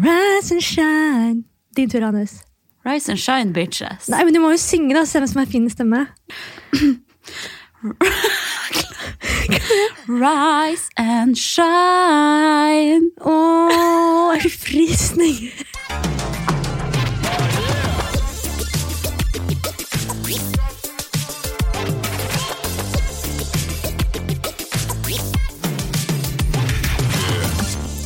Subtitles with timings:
[0.00, 1.44] Rise and shine.
[1.76, 2.42] Din tur, Hannes.
[2.84, 4.08] Rise and shine, bitches.
[4.08, 5.04] Nei, men Du må jo synge, da.
[5.06, 6.06] Se hvem som har fin stemme.
[10.08, 13.10] Rise and shine.
[13.20, 15.38] Åh, jeg fikk frysning.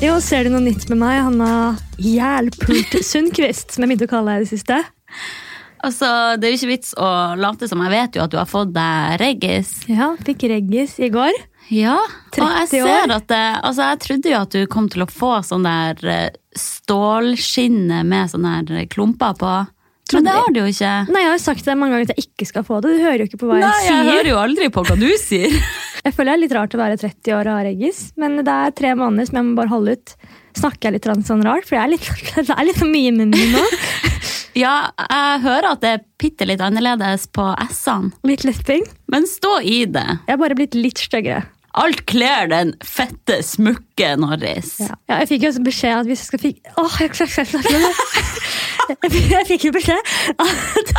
[0.03, 1.51] Jo, ser du noe nytt med meg, Hanna
[2.03, 4.79] Jælpult Sundquist, som jeg begynte å kalle deg i det siste?
[5.87, 7.09] Altså, Det er jo ikke vits å
[7.41, 9.71] late som jeg vet jo at du har fått deg reggis.
[9.89, 11.37] Ja, fikk reggis i går.
[11.73, 12.91] Ja, og jeg 30 år.
[12.93, 16.05] ser at det, altså jeg trodde jo at du kom til å få sånn der
[16.13, 19.55] eh, stålskinne med sånne der klumper på.
[20.15, 20.93] Men det har du jo ikke.
[21.11, 22.93] Nei, Jeg har jo sagt det mange ganger at jeg ikke skal få det.
[22.95, 25.09] Du hører jo ikke på hva jeg Nei, jeg hører jo aldri på hva du
[25.19, 25.57] sier.
[26.07, 28.53] Jeg føler det er litt rart å være 30 år og ha reggis, men det
[28.53, 30.13] er tre måneder som jeg må bare holde ut.
[30.55, 31.67] Snakker jeg litt sånn rart?
[31.67, 33.65] For jeg er litt, det er litt mye i munnen min nå.
[34.57, 38.87] Ja, jeg hører at det er bitte litt annerledes på S-ene, Litt lepping.
[39.13, 40.07] men stå i det.
[40.25, 41.43] Jeg er bare blitt litt styggere.
[41.77, 44.79] Alt kler den fette smukke Norris.
[44.81, 44.95] Ja.
[45.11, 46.63] Ja, jeg fikk jo også beskjed at hvis jeg skal fikk...
[46.73, 47.93] Åh, jeg, jeg, med jeg,
[48.91, 50.11] jeg, fikk jo beskjed
[50.43, 50.91] at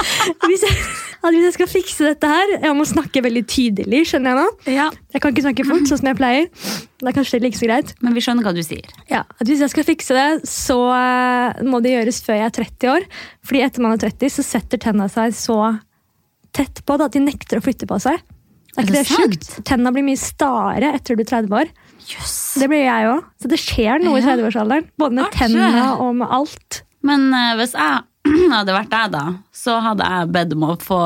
[0.47, 0.75] hvis, jeg,
[1.21, 4.75] at hvis jeg skal fikse dette her Jeg må snakke veldig tydelig, skjønner jeg nå.
[4.75, 6.47] Ja, Jeg kan ikke snakke fort, sånn som jeg pleier.
[6.97, 7.94] Det er kanskje like så greit.
[8.03, 8.88] Men vi skjønner hva du sier.
[9.11, 12.55] Ja, at Hvis jeg skal fikse det, så eh, må det gjøres før jeg er
[12.59, 13.05] 30 år.
[13.47, 15.59] Fordi etter man er 30, så setter tenna seg så
[16.57, 18.17] tett på det at de nekter å flytte på seg.
[18.77, 19.47] Er ikke det det sjukt?
[19.66, 21.72] Tenna blir mye stare etter du er 30 år.
[22.07, 22.33] Yes.
[22.61, 23.23] Det blir jeg òg.
[23.41, 24.85] Så det skjer noe i 30-årsalderen.
[25.01, 25.47] Både med Arke.
[25.49, 26.83] tenna og med alt.
[27.06, 28.06] Men eh, hvis jeg
[28.56, 29.23] hadde vært deg, da,
[29.56, 31.00] så hadde jeg bedt om å få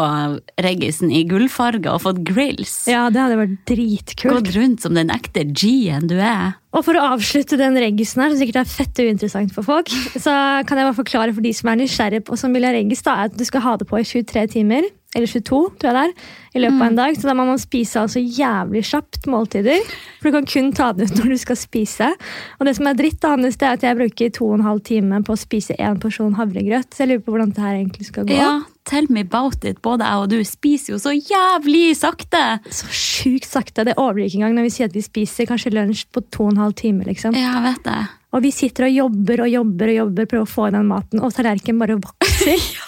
[0.63, 2.75] reggisen i gullfarge og fått grills.
[2.89, 4.39] Ja, det hadde vært dritkult.
[4.39, 6.57] Gått rundt som den ekte G-en du er.
[6.71, 9.91] Og for å avslutte den reggisen her, som sikkert er fett uinteressant for folk,
[10.25, 10.33] så
[10.67, 13.19] kan jeg bare forklare for de som er nysgjerrige på som vil ha reggis, da,
[13.27, 14.87] at du skal ha det på i 23 timer.
[15.11, 16.29] Eller 22, tror jeg det er.
[16.51, 17.17] I løpet av en dag.
[17.19, 19.83] Så da må man spise altså jævlig kjapt måltider.
[20.19, 22.11] For du kan kun ta det ut når du skal spise.
[22.59, 24.67] Og det som er dritt, da, Hannes, det er at jeg bruker to og en
[24.67, 26.91] halv time på å spise én porsjon havregrøt.
[26.95, 28.39] Så jeg lurer på hvordan det her egentlig skal gå.
[28.39, 28.53] Ja,
[28.87, 29.81] tell me about it.
[29.83, 32.45] Både jeg og du spiser jo så jævlig sakte.
[32.71, 33.87] Så sjukt sakte.
[33.87, 36.55] Det overblir ikke engang når vi sier at vi spiser kanskje lunsj på to og
[36.55, 37.03] en halv time.
[37.07, 37.35] liksom.
[37.35, 37.99] Ja, vet det.
[38.31, 41.19] Og vi sitter og jobber og jobber og jobber, prøver å få i den maten,
[41.19, 41.97] og tallerkenen bare
[42.45, 42.79] vokser.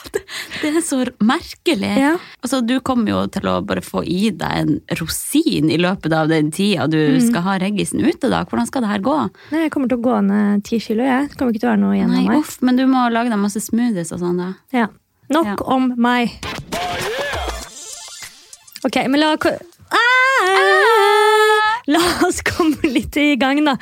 [0.62, 1.90] Det er så merkelig.
[2.00, 2.12] Ja.
[2.44, 6.28] Altså, du kommer jo til å bare få i deg en rosin i løpet av
[6.32, 7.22] den tida du Mm.
[7.28, 8.30] skal ha reggisen ute.
[8.30, 8.44] da.
[8.46, 9.18] Hvordan skal det her gå?
[9.52, 11.04] Nei, Jeg kommer til å gå ned ti kilo.
[11.04, 11.30] jeg.
[11.30, 12.38] Det kommer ikke til å være noe igjen Nei, av meg.
[12.40, 14.54] uff, Men du må lage deg masse smoothies og sånn, da.
[14.72, 14.88] Ja.
[15.30, 15.56] Nok Ja.
[15.66, 16.30] om meg.
[18.86, 19.36] Ok, men la,
[19.92, 21.80] ah!
[21.88, 23.78] la oss komme litt i gang, da.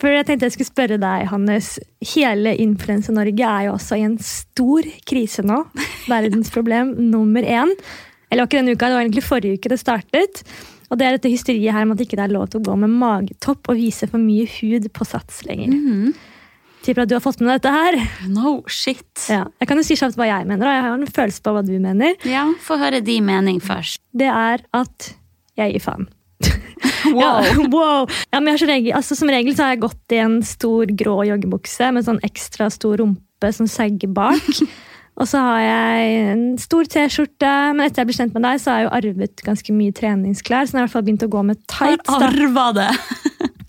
[0.00, 1.74] For jeg tenkte jeg skulle spørre deg, Hannes.
[2.14, 5.62] Hele Influense-Norge er jo også i en stor krise nå.
[6.12, 7.72] Verdensproblem nummer én.
[8.30, 10.42] Eller ikke denne uka, det var egentlig forrige uke det startet.
[10.90, 12.74] Og det er dette hysteriet her med at ikke det er lov til å gå
[12.84, 15.72] med magetopp og vise for mye hud på sats lenger.
[16.86, 17.96] Tipper at du har fått med deg dette her.
[18.30, 19.08] No shit.
[19.32, 19.44] Ja.
[19.58, 21.64] Jeg kan jo si kjapt hva jeg mener, og jeg har en følelse på hva
[21.66, 22.14] du mener.
[22.28, 23.98] Ja, Få høre din mening først.
[24.14, 25.08] Det er at
[25.58, 26.06] jeg gir faen.
[27.16, 27.44] Wow.
[27.44, 28.10] Ja, wow.
[28.32, 30.40] Ja, men jeg har som, regel, altså, som regel så har jeg gått i en
[30.46, 34.44] stor grå joggebukse med sånn ekstra stor rumpe som sagger bak.
[35.16, 38.72] Og så har jeg en stor T-skjorte, men etter jeg ble kjent med deg, så
[38.72, 40.68] har jeg jo arvet ganske mye treningsklær.
[40.68, 42.10] Så nå har jeg i hvert fall begynt å gå med tights.
[42.12, 42.90] Har Arva det!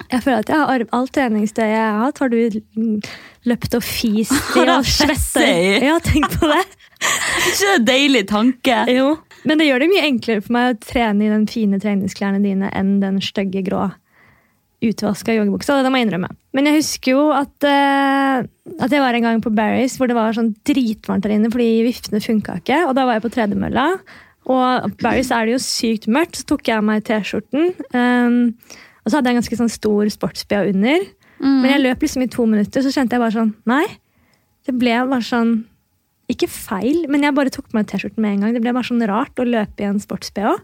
[0.07, 2.19] Jeg føler at jeg har arvet alt treningstøyet jeg har hatt.
[2.23, 2.99] Har du
[3.47, 5.71] løpt og fist i jeg og svetta i?
[5.83, 6.61] Ja, tenk på det.
[7.51, 8.77] Ikke en deilig tanke.
[8.91, 9.09] Jo,
[9.45, 12.71] men det gjør det mye enklere for meg å trene i den fine treningsklærne dine
[12.75, 13.89] enn den stygge grå
[14.83, 15.79] utvaska joggebuksa.
[15.81, 16.29] Det må jeg innrømme.
[16.53, 18.45] Men jeg husker jo at, uh,
[18.77, 21.85] at jeg var en gang på Barry's hvor det var sånn dritvarmt der inne fordi
[21.87, 22.83] viftene funka ikke.
[22.89, 23.87] Og da var jeg på tredemølla.
[24.47, 26.37] Og på Barry's er det jo sykt mørkt.
[26.39, 27.71] Så tok jeg av meg T-skjorten.
[27.93, 28.53] Um,
[29.01, 31.07] og så hadde jeg en ganske sånn stor sports-BH under.
[31.41, 33.85] Men jeg løp liksom i to minutter, så kjente jeg bare sånn Nei.
[34.65, 35.51] Det ble bare sånn
[36.27, 38.53] Ikke feil, men jeg bare tok på meg T-skjorten med en gang.
[38.57, 40.57] Det ble bare sånn rart å løpe i en sports-BH.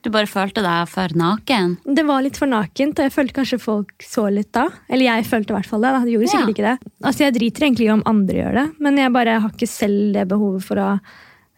[0.00, 1.74] Du bare følte deg for naken.
[1.84, 4.68] Det var litt for nakent, og jeg følte kanskje folk så litt da.
[4.88, 5.90] Eller jeg følte i hvert fall det.
[5.92, 6.04] da.
[6.06, 6.54] De gjorde sikkert Ja.
[6.54, 6.92] ikke det.
[7.04, 10.12] Altså, Jeg driter egentlig i om andre gjør det, men jeg bare har ikke selv
[10.14, 11.00] det behovet for å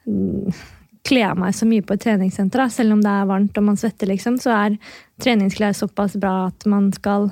[0.08, 0.54] mm,
[1.04, 2.64] kle meg så mye på et treningssenter.
[2.64, 2.68] Da.
[2.68, 4.78] Selv om det er varmt og man svetter, liksom, så er
[5.22, 7.30] treningsklær såpass bra at man skal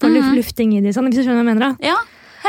[0.00, 0.94] få luft, lufting i de.
[0.94, 1.76] Sånn, hvis du skjønner hva jeg mener da.
[1.92, 1.96] Ja,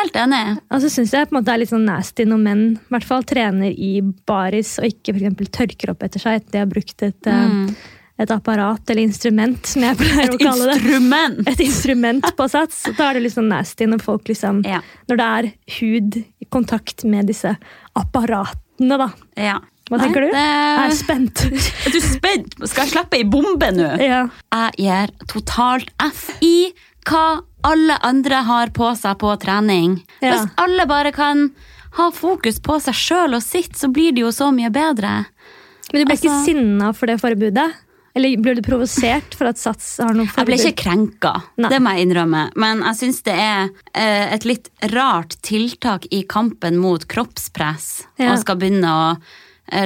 [0.01, 0.41] helt enig.
[0.71, 2.91] Og så syns jeg på en måte det er litt sånn nasty når menn i
[2.95, 3.93] hvert fall trener i
[4.29, 7.75] baris og ikke for tørker opp etter seg etter de har brukt et, eh, Mm.
[8.19, 10.75] et apparat eller instrument, som jeg pleier å Et kalle det.
[10.81, 11.47] instrument!
[11.47, 12.83] Et instrument på sats.
[12.97, 14.81] Da er det litt sånn nasty når folk liksom Ja.
[15.07, 17.55] Når det er hud i kontakt med disse
[17.95, 19.09] apparatene, da.
[19.37, 19.59] Ja.
[19.89, 20.27] Hva Nei, tenker du?
[20.27, 21.41] det- Jeg er spent.
[21.87, 22.53] Er du spent?
[22.69, 23.87] Skal jeg slippe ei bombe nå?
[23.99, 24.27] ja.
[24.53, 26.71] Jeg gir totalt F i
[27.07, 29.99] hva alle andre har på seg på trening.
[30.23, 30.31] Ja.
[30.33, 31.49] Hvis alle bare kan
[31.97, 35.25] ha fokus på seg sjøl og sitt, så blir det jo så mye bedre.
[35.91, 37.71] Men du ble ikke Altså- sinna for det forbudet?
[38.15, 41.69] Eller ble du provosert for at Sats har noe Jeg ble ikke krenka, Nei.
[41.69, 42.51] det må jeg innrømme.
[42.55, 48.05] Men jeg syns det er eh, et litt rart tiltak i kampen mot kroppspress.
[48.17, 48.33] Ja.
[48.33, 49.17] Og skal begynne å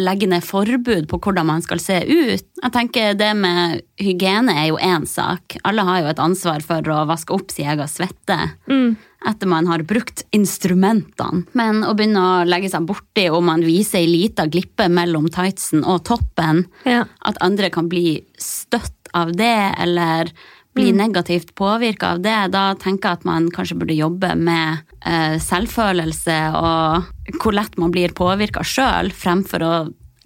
[0.03, 2.45] legge ned forbud på hvordan man skal se ut.
[2.63, 5.57] Jeg tenker Det med hygiene er jo én sak.
[5.63, 8.38] Alle har jo et ansvar for å vaske opp sin egen svette.
[8.69, 8.95] Mm.
[9.25, 11.45] Etter man har brukt instrumentene.
[11.56, 15.83] Men å begynne å legge seg borti om man viser ei lita glippe mellom tightsen
[15.85, 17.06] og toppen, Ja.
[17.25, 20.31] at andre kan bli støtt av det, eller
[20.74, 25.36] bli negativt påvirka av det, da tenker jeg at man kanskje burde jobbe med eh,
[25.42, 29.75] selvfølelse og hvor lett man blir påvirka sjøl, fremfor å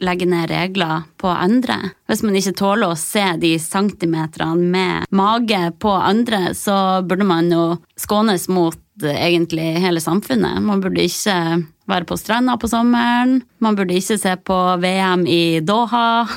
[0.04, 1.78] legge ned regler på andre.
[2.10, 7.50] Hvis man ikke tåler å se de centimeterne med mage på andre, så burde man
[7.52, 7.64] jo
[8.00, 10.62] skånes mot eh, egentlig hele samfunnet.
[10.64, 11.38] Man burde ikke
[11.88, 13.42] være på stranda på sommeren.
[13.64, 16.28] Man burde ikke se på VM i Doha.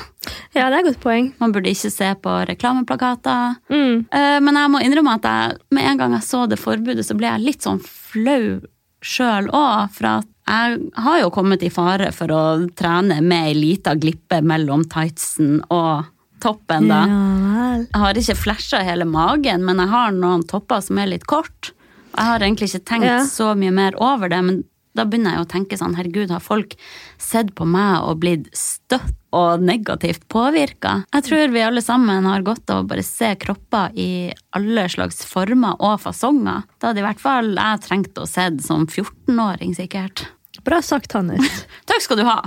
[0.55, 1.31] ja, det er et godt poeng.
[1.41, 3.57] Man burde ikke se på reklameplakater.
[3.69, 4.05] Mm.
[4.11, 7.17] Eh, Men jeg må innrømme at jeg, med en gang jeg så det forbudet, så
[7.17, 8.61] ble jeg litt sånn flau
[9.01, 9.91] sjøl òg.
[9.97, 12.41] For at jeg har jo kommet i fare for å
[12.75, 16.05] trene med ei lita glippe mellom tightsen og
[16.41, 17.03] toppen, da.
[17.05, 17.75] Ja.
[17.85, 21.71] Jeg har ikke flasha hele magen, men jeg har noen topper som er litt kort.
[22.15, 23.19] Jeg har egentlig ikke tenkt Ja.
[23.23, 24.63] så mye mer over det, men
[24.97, 26.75] da begynner jeg å tenke sånn, herregud, har folk
[27.21, 31.01] sett på meg og blitt støtt og negativt påvirka?
[31.15, 34.09] Jeg tror vi alle sammen har godt av å bare se kropper i
[34.57, 36.67] alle slags former og fasonger.
[36.79, 40.25] Da hadde i hvert fall jeg trengt å se det som 14-åring, sikkert.
[40.67, 41.63] Bra sagt, Hannes.
[41.89, 42.41] Takk skal du ha!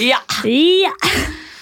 [0.00, 0.20] Ja!
[0.44, 0.92] ja.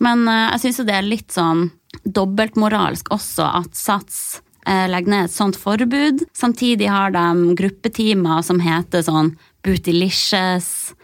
[0.03, 1.69] Men eh, jeg syns jo det er litt sånn
[2.05, 4.19] dobbeltmoralsk også at Sats
[4.67, 6.25] legger ned et sånt forbud.
[6.35, 9.35] Samtidig har de gruppetimer som heter sånn
[9.65, 10.95] Bootylicious,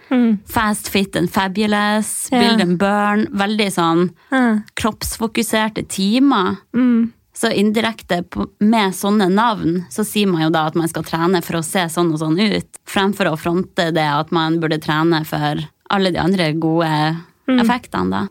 [0.46, 2.40] Fast Fit and Fabulous, yeah.
[2.56, 3.26] Build and Burn.
[3.32, 4.58] Veldig sånn Ah.
[4.74, 6.56] kroppsfokuserte timer.
[6.74, 7.12] Mm.
[7.32, 8.24] Så indirekte
[8.60, 11.86] med sånne navn, så sier man jo da at man skal trene for å se
[11.88, 16.18] sånn og sånn ut, fremfor å fronte det at man burde trene for alle de
[16.18, 17.16] andre gode
[17.48, 18.28] effektene, da.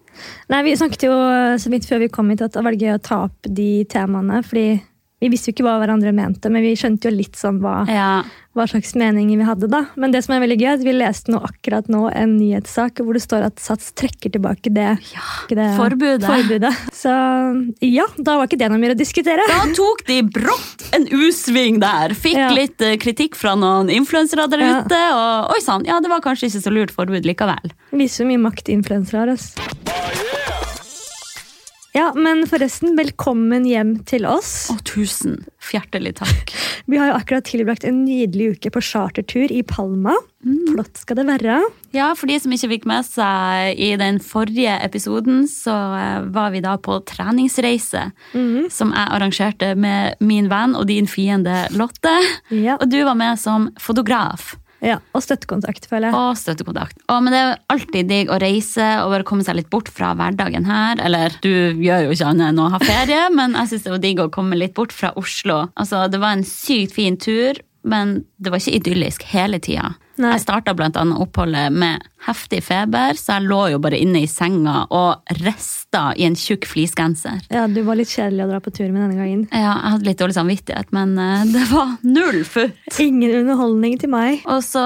[0.49, 1.11] Nei, Vi snakket jo
[1.57, 4.43] så vidt før vi kom hit at det var gøy å ta opp de temaene.
[4.45, 4.81] fordi
[5.21, 8.23] vi visste jo ikke hva hverandre mente, men vi skjønte jo litt sånn hva, Ja.
[8.55, 9.67] hva slags meninger vi hadde.
[9.69, 9.85] da.
[9.95, 13.13] Men det som er veldig gøy, at vi leste nå akkurat nå en nyhetssak hvor
[13.13, 16.23] det står at Sats trekker tilbake det, ikke det forbudet.
[16.23, 16.73] forbudet.
[16.95, 17.11] Så
[17.81, 19.43] ja, da var ikke det noe mer å diskutere.
[19.47, 22.09] Da tok de brått en U-sving der.
[22.15, 22.49] Fikk Ja.
[22.55, 24.81] litt eh, kritikk fra noen influensere der Ja.
[24.81, 24.95] ute.
[25.13, 27.71] Og oi sann, ja, det var kanskje ikke så lurt forbud likevel.
[27.91, 29.29] Viser hvor mye makt influensere har.
[29.35, 29.53] ass.
[31.91, 34.67] Ja, men forresten, velkommen hjem til oss.
[34.69, 35.39] Å, tusen
[35.73, 36.53] hjertelig takk.
[36.89, 40.13] Vi har jo akkurat tilbrakt en nydelig uke på chartertur i Palma.
[40.69, 41.57] Flott skal det være.
[41.95, 46.53] Ja, for de som ikke fikk med seg i den forrige episoden, så eh, var
[46.53, 48.05] vi da på treningsreise.
[48.73, 52.13] Som jeg arrangerte med min venn og din fiende Lotte.
[52.53, 52.77] Ja.
[52.77, 54.53] Og du var med som fotograf.
[54.85, 56.15] Ja, Og støttekontakt, føler jeg.
[56.15, 57.01] Og støttekontakt.
[57.09, 60.13] Og, men det er alltid digg å reise og bare komme seg litt bort fra
[60.15, 61.01] hverdagen her.
[61.03, 61.51] Eller du
[61.83, 64.29] gjør jo ikke annet enn å ha ferie, men jeg syns det var digg å
[64.33, 65.65] komme litt bort fra Oslo.
[65.75, 69.93] Altså, Det var en sykt fin tur, men det var ikke idyllisk hele tida.
[70.19, 70.33] Nei.
[70.35, 74.81] Jeg starta annet oppholdet med heftig feber, så jeg lå jo bare inne i senga
[74.91, 77.39] og rista i en tjukk fleecegenser.
[77.53, 79.45] Ja, Du var litt kjedelig å dra på tur med denne gangen.
[79.53, 82.99] Ja, jeg hadde litt dårlig samvittighet, men eh, det var null futt.
[82.99, 84.43] Ingen underholdning til meg.
[84.51, 84.83] Og så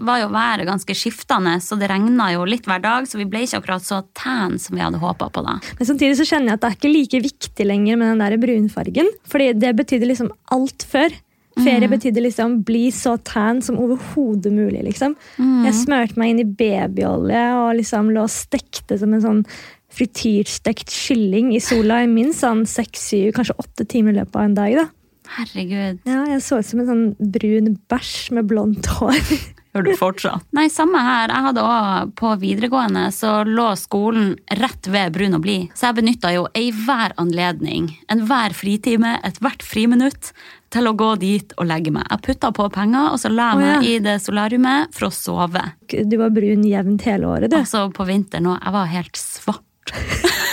[0.00, 3.44] var jo været ganske skiftende, så det regna jo litt hver dag, så vi ble
[3.44, 5.58] ikke akkurat så tan som vi hadde håpa på da.
[5.78, 8.40] Men samtidig så kjenner jeg at det er ikke like viktig lenger med den der
[8.40, 9.12] brunfargen.
[9.28, 11.12] Fordi det betydde liksom alt før.
[11.60, 14.82] Ferie betydde liksom bli så tan som overhodet mulig.
[14.86, 15.16] liksom.
[15.66, 19.44] Jeg smørte meg inn i babyolje og liksom lå og stekte som en sånn
[19.92, 24.46] frityrstekt kylling i sola i minst sånn seks, syv, kanskje åtte timer i løpet av
[24.48, 24.76] en dag.
[24.80, 24.86] da.
[25.36, 26.00] Herregud.
[26.08, 29.20] Ja, Jeg så ut som en sånn brun bæsj med blondt hår.
[29.72, 30.44] Gjør du fortsatt?
[30.56, 31.32] Nei, samme her.
[31.32, 35.70] Jeg hadde også På videregående så lå skolen rett ved Brun og blid.
[35.78, 40.32] Så jeg benytta jo enhver anledning, enhver fritime, ethvert friminutt
[40.72, 42.06] til å gå dit og legge meg.
[42.08, 43.74] Jeg putta på penger, og så la jeg Å, ja.
[43.80, 45.64] meg i det solariumet for å sove.
[45.88, 47.58] Du var brun jevnt hele året, du.
[47.60, 48.60] Altså på vinteren òg.
[48.62, 49.68] Jeg var helt svart.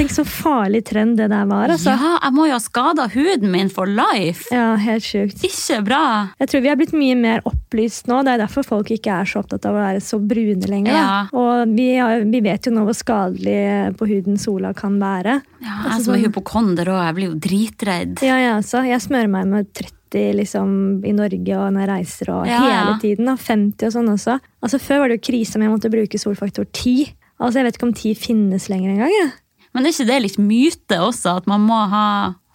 [0.00, 1.92] Tenk så farlig trend det der var, altså.
[1.92, 4.46] Ja, jeg må jo ha skada huden min for life.
[4.48, 5.42] Ja, helt sjukt.
[5.44, 6.04] Ikke bra.
[6.40, 8.22] Jeg tror vi er blitt mye mer opplyst nå.
[8.24, 10.96] Det er derfor folk ikke er så opptatt av å være så brune lenger.
[10.96, 11.18] Ja.
[11.36, 13.58] Og vi, har, vi vet jo nå hvor skadelig
[14.00, 15.34] på huden sola kan være.
[15.60, 18.24] Ja, Altså, jeg som er sånn- hypokonder òg, jeg blir jo dritredd.
[18.24, 18.80] Ja, ja, altså.
[18.88, 20.72] Jeg smører meg med 30 liksom,
[21.04, 22.62] i Norge og når jeg reiser og ja.
[22.64, 23.28] hele tiden.
[23.28, 23.36] Da.
[23.36, 24.40] 50 og sånn også.
[24.64, 27.12] Altså, før var det jo krise om jeg måtte bruke solfaktor 10.
[27.36, 29.32] Altså, Jeg vet ikke om 10 finnes lenger engang.
[29.74, 32.06] Men er ikke det litt myte også, at man må ha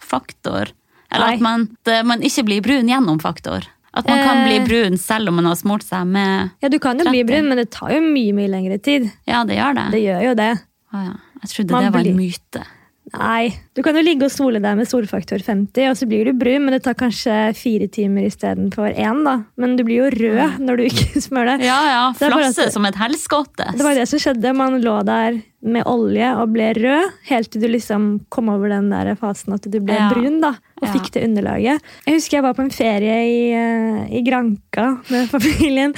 [0.02, 0.72] faktor?
[1.10, 1.34] Eller Nei.
[1.38, 1.68] at man,
[2.04, 3.64] man ikke blir brun gjennom faktor?
[3.96, 4.44] At man kan Eh.
[4.44, 7.48] bli brun selv om man har smurt seg med Ja, Du kan jo bli brun,
[7.48, 9.10] men det tar jo mye mye lengre tid.
[9.26, 9.86] Ja, det gjør det.
[9.92, 10.50] Det gjør jo det.
[10.92, 11.14] Å ja.
[11.42, 12.66] Jeg trodde Man det var blir- en myte.
[13.14, 16.32] Nei, Du kan jo ligge og sole deg med solfaktor 50, og så blir du
[16.34, 19.20] brun, men det tar kanskje fire timer istedenfor én.
[19.24, 19.36] da.
[19.56, 21.66] Men du blir jo rød når du ikke smører deg.
[21.68, 22.04] Ja, ja.
[22.18, 23.68] Flasse som et helskotte.
[23.76, 24.54] Det var det som skjedde.
[24.56, 28.90] Man lå der med olje og ble rød, helt til du liksom kom over den
[28.90, 30.08] der fasen at du ble Ja.
[30.12, 30.40] brun.
[30.40, 30.92] da, Og Ja.
[30.92, 31.80] fikk det underlaget.
[32.06, 35.94] Jeg husker jeg var på en ferie i, eh, i Granca med familien.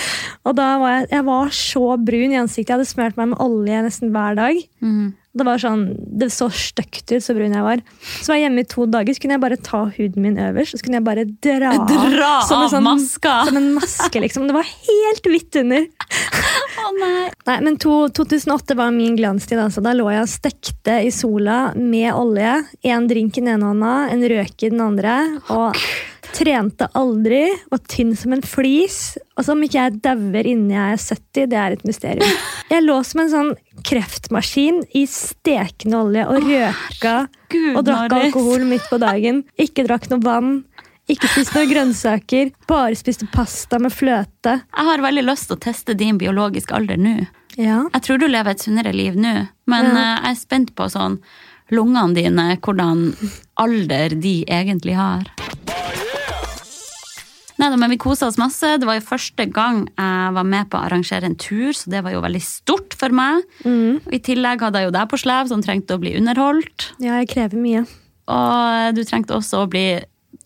[0.46, 2.68] Og da var jeg, jeg var så brun i ansiktet.
[2.68, 4.60] Jeg hadde smurt meg med olje nesten hver dag.
[4.82, 5.14] Mhm.
[5.38, 5.85] Det var sånn,
[6.21, 7.83] det så stygt ut, så brun jeg var.
[8.21, 10.75] Så var jeg hjemme i to dager, så kunne jeg bare ta huden min øverst
[10.75, 12.87] og så kunne jeg bare dra, Dra som en sånn!
[13.49, 14.47] Som en maske, liksom.
[14.49, 15.87] Det var helt hvitt under.
[16.85, 17.25] Å nei.
[17.49, 19.59] Nei, men to, 2008 var min glanstid.
[19.61, 19.83] Altså.
[19.85, 22.54] Da lå jeg og stekte i sola med olje.
[22.88, 25.16] En drink i den ene hånda, en røk i den andre.
[25.54, 25.76] Og
[26.37, 27.44] trente aldri.
[27.70, 29.16] Var tynn som en flis.
[29.37, 32.37] Og så om ikke jeg dauer innen jeg er 70, det er et mysterium.
[32.68, 33.50] Jeg lå som en sånn
[33.88, 37.14] kreftmaskin i stekende olje og røka
[37.49, 39.40] Gud, og drakk alkohol midt på dagen.
[39.56, 40.50] Ikke drakk noe vann.
[41.08, 42.50] Ikke spiste noen grønnsaker.
[42.68, 44.58] Bare spiste pasta med fløte.
[44.61, 47.14] Jeg har veldig lyst til å teste din biologiske alder nå.
[47.56, 47.80] Ja.
[47.94, 49.32] Jeg tror du lever et sunnere liv nå,
[49.66, 49.97] men Ja.
[49.97, 51.16] eh, jeg er spent på sånn
[51.73, 53.14] lungene dine, hvordan
[53.56, 55.25] alder de egentlig har.
[57.58, 58.76] Nei, men Vi kosa oss masse.
[58.78, 62.04] Det var jo første gang jeg var med på å arrangere en tur, så det
[62.06, 63.42] var jo veldig stort for meg.
[63.64, 63.98] Mm.
[64.14, 66.92] I tillegg hadde jeg jo deg på slev, som trengte å bli underholdt.
[67.02, 67.82] ja, jeg krever mye.
[68.28, 69.88] Og du trengte også å bli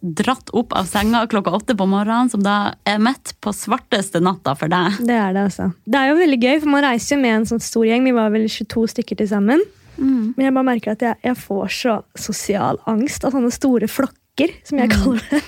[0.03, 4.55] dratt opp av senga klokka åtte på morgenen, som da er midt på svarteste natta
[4.59, 4.99] for deg.
[5.07, 5.69] Det er det, altså.
[5.87, 8.09] Det er jo veldig gøy, for man reiser jo med en sånn stor gjeng.
[8.09, 9.63] Vi var vel 22 stykker til sammen.
[9.99, 10.33] Mm.
[10.35, 14.19] Men jeg bare merker at jeg, jeg får så sosial angst av sånne store flokker,
[14.65, 15.43] som jeg kaller det.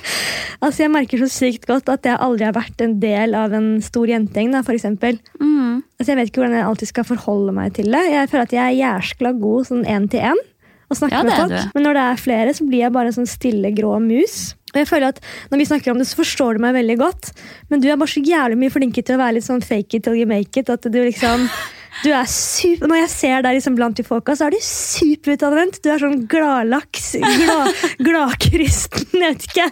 [0.63, 3.81] Altså, Jeg merker så sykt godt at jeg aldri har vært en del av en
[3.83, 4.53] stor jentegjeng.
[4.53, 5.19] da, for eksempel.
[5.41, 5.83] Mm.
[5.99, 8.03] Altså, jeg vet ikke hvordan jeg alltid skal forholde meg til det.
[8.13, 10.43] Jeg føler at jeg er jæskla god sånn én til én.
[10.91, 11.51] Og snakke Ja, med folk.
[11.51, 11.71] du.
[11.75, 14.55] Men når det er flere, så blir jeg bare en sånn stille, grå mus.
[14.75, 17.33] Og jeg føler at Når vi snakker om det, så forstår du meg veldig godt.
[17.71, 20.05] Men du er bare så jævlig mye flinkere til å være litt sånn fake it
[20.05, 20.69] till you make it.
[20.69, 21.49] At du liksom
[22.03, 25.81] du er super, Når jeg ser deg liksom blant de folka, så er du superutadvendt.
[25.85, 27.13] Du er sånn gladlaks.
[27.23, 29.69] Glad, gladkristen, jeg vet ikke.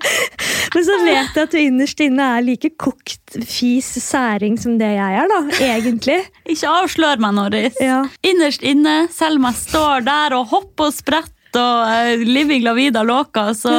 [0.76, 4.92] Men så vet jeg at du innerst inne er like kokt fis særing som det
[4.94, 5.40] jeg er, da.
[5.72, 6.18] Egentlig.
[6.46, 7.78] Ikke avslør meg, Norris.
[7.82, 8.02] Ja.
[8.26, 12.72] Innerst inne, selv om jeg står der og hopper og spretter og uh, living la
[12.76, 13.74] vida loca, så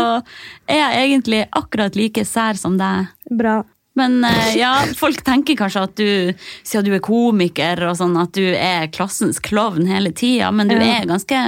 [0.70, 3.10] er jeg egentlig akkurat like sær som deg.
[3.34, 3.62] Bra.
[3.96, 6.34] Men eh, ja, folk tenker kanskje at du,
[6.66, 10.76] siden du er komiker, og sånn, at du er klassens klovn hele tida, men du
[10.76, 11.02] Ja.
[11.02, 11.44] er ganske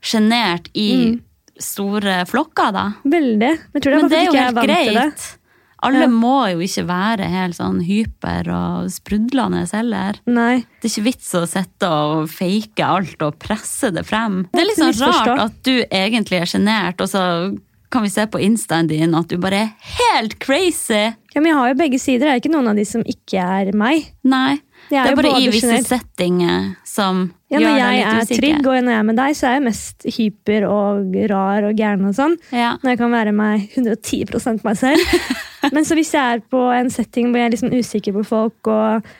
[0.00, 1.18] sjenert i
[1.60, 2.86] store flokker, da.
[3.04, 3.52] Veldig.
[3.74, 5.36] Men det er Men det er jo helt greit.
[5.82, 6.08] Alle Ja.
[6.12, 10.12] må jo ikke være helt sånn hyper og sprudlende heller.
[10.26, 10.58] Nei.
[10.80, 14.42] Det er ikke vits å sitte og fake alt og presse det frem.
[14.52, 17.58] Det er litt sånn rart at du egentlig er sjenert, og så
[17.90, 21.10] kan vi se på instaen din at du bare er helt crazy.
[21.34, 22.26] Ja, men jeg har jo begge sider.
[22.26, 24.10] Det er ikke noen av de som ikke er meg.
[24.26, 24.60] Nei.
[24.90, 25.88] Jeg er det er bare i visse generelt.
[25.90, 27.20] settinger som
[27.50, 29.64] Ja, gjør når jeg er trygg, og når jeg er med deg, så er jeg
[29.68, 32.36] mest hyper og rar og gæren og sånn.
[32.50, 32.72] Ja.
[32.82, 35.16] Når jeg kan være meg 110 meg selv.
[35.74, 38.70] Men så hvis jeg er på en setting hvor jeg er liksom usikker på folk
[38.70, 39.10] og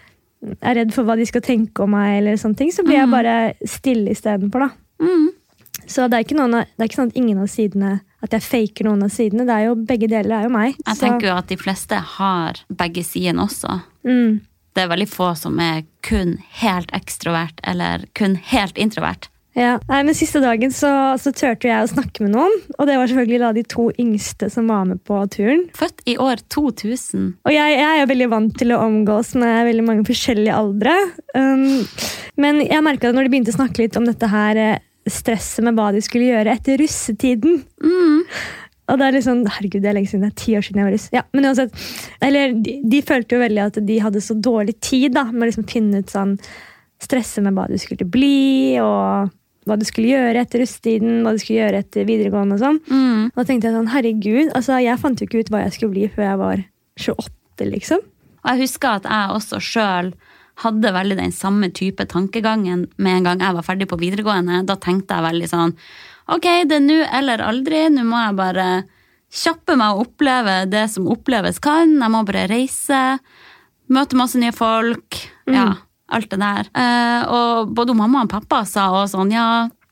[0.64, 3.12] er redd for hva de skal tenke om meg, eller sånne ting, så blir jeg
[3.12, 3.34] bare
[3.68, 4.70] stille istedenfor.
[5.02, 5.28] Mm.
[5.86, 8.84] Så det er, av, det er ikke sånn at ingen av sidene At jeg faker
[8.84, 9.46] noen av sidene.
[9.48, 10.74] Det er jo, begge deler er jo meg.
[10.86, 13.80] Jeg Så- tenker jo at de fleste har begge sidene også.
[14.04, 14.40] mm,
[14.74, 19.28] Det er veldig få som er kun helt ekstrovert eller kun helt introvert.
[19.56, 19.78] ja.
[19.88, 23.06] Nei, men Siste dagen så, så turte jeg å snakke med noen, og det var
[23.08, 25.64] selvfølgelig da de to yngste som var med på turen.
[25.74, 27.34] Født i år 2000.
[27.44, 30.94] Og jeg, jeg er jo veldig vant til å omgås med veldig mange forskjellige aldre.
[31.34, 31.84] Um,
[32.36, 34.78] men jeg merka når de begynte å snakke litt om dette her eh,
[35.14, 38.26] stresset med hva de skulle gjøre etter russetiden Mm.
[38.90, 40.80] Og det er litt sånn, herregud, det er lenge siden, det er ti år siden
[40.80, 41.08] jeg var russ.
[41.14, 41.82] Ja, men uansett,
[42.26, 45.50] eller de, de følte jo veldig at de hadde så dårlig tid da, med å
[45.50, 46.32] liksom finne ut sånn,
[47.00, 49.30] stresse med hva du skulle bli, og
[49.68, 52.58] hva du skulle gjøre etter russetiden, hva du skulle gjøre etter videregående.
[52.58, 52.80] og sånn.
[52.90, 53.22] Mm.
[53.30, 55.94] Og da tenkte jeg sånn, herregud, altså jeg fant jo ikke ut hva jeg skulle
[55.94, 56.64] bli før jeg var
[57.06, 58.04] 28, liksom.
[58.40, 60.12] Og jeg husker at jeg også sjøl
[60.62, 64.62] hadde veldig den samme type tankegangen med en gang jeg var ferdig på videregående.
[64.68, 65.76] Da tenkte jeg veldig sånn
[66.30, 67.88] Ok, det er nå eller aldri.
[67.90, 68.66] Nå må jeg bare
[69.34, 71.96] kjappe meg og oppleve det som oppleves kan.
[71.98, 73.00] Jeg må bare reise.
[73.90, 75.18] Møte masse nye folk.
[75.50, 75.72] Ja,
[76.14, 76.70] alt det der.
[76.70, 79.48] Eh, og både mamma og pappa sa også sånn ja,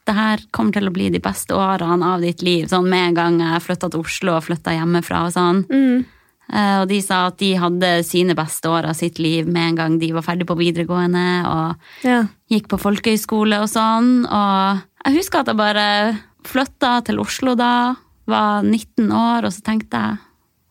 [0.08, 2.68] det her kommer til å bli de beste årene av ditt liv.
[2.70, 5.64] Sånn med en gang jeg flytta til Oslo og flytta hjemmefra og sånn.
[5.75, 6.06] Eh,
[6.48, 9.98] Og de sa at de hadde sine beste år av sitt liv med en gang
[10.00, 12.22] de var ferdig på videregående og Ja.
[12.50, 14.24] gikk på folkehøyskole og sånn.
[14.24, 19.60] Og jeg husker at jeg bare flytta til Oslo da, var 19 år, og så
[19.64, 20.18] tenkte jeg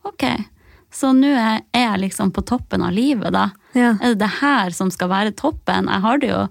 [0.05, 0.25] ok,
[0.93, 3.51] så nå er jeg liksom på toppen av livet, da.
[3.77, 3.91] Ja.
[4.01, 5.85] Er det det her som skal være toppen?
[5.89, 6.47] Jeg har det jo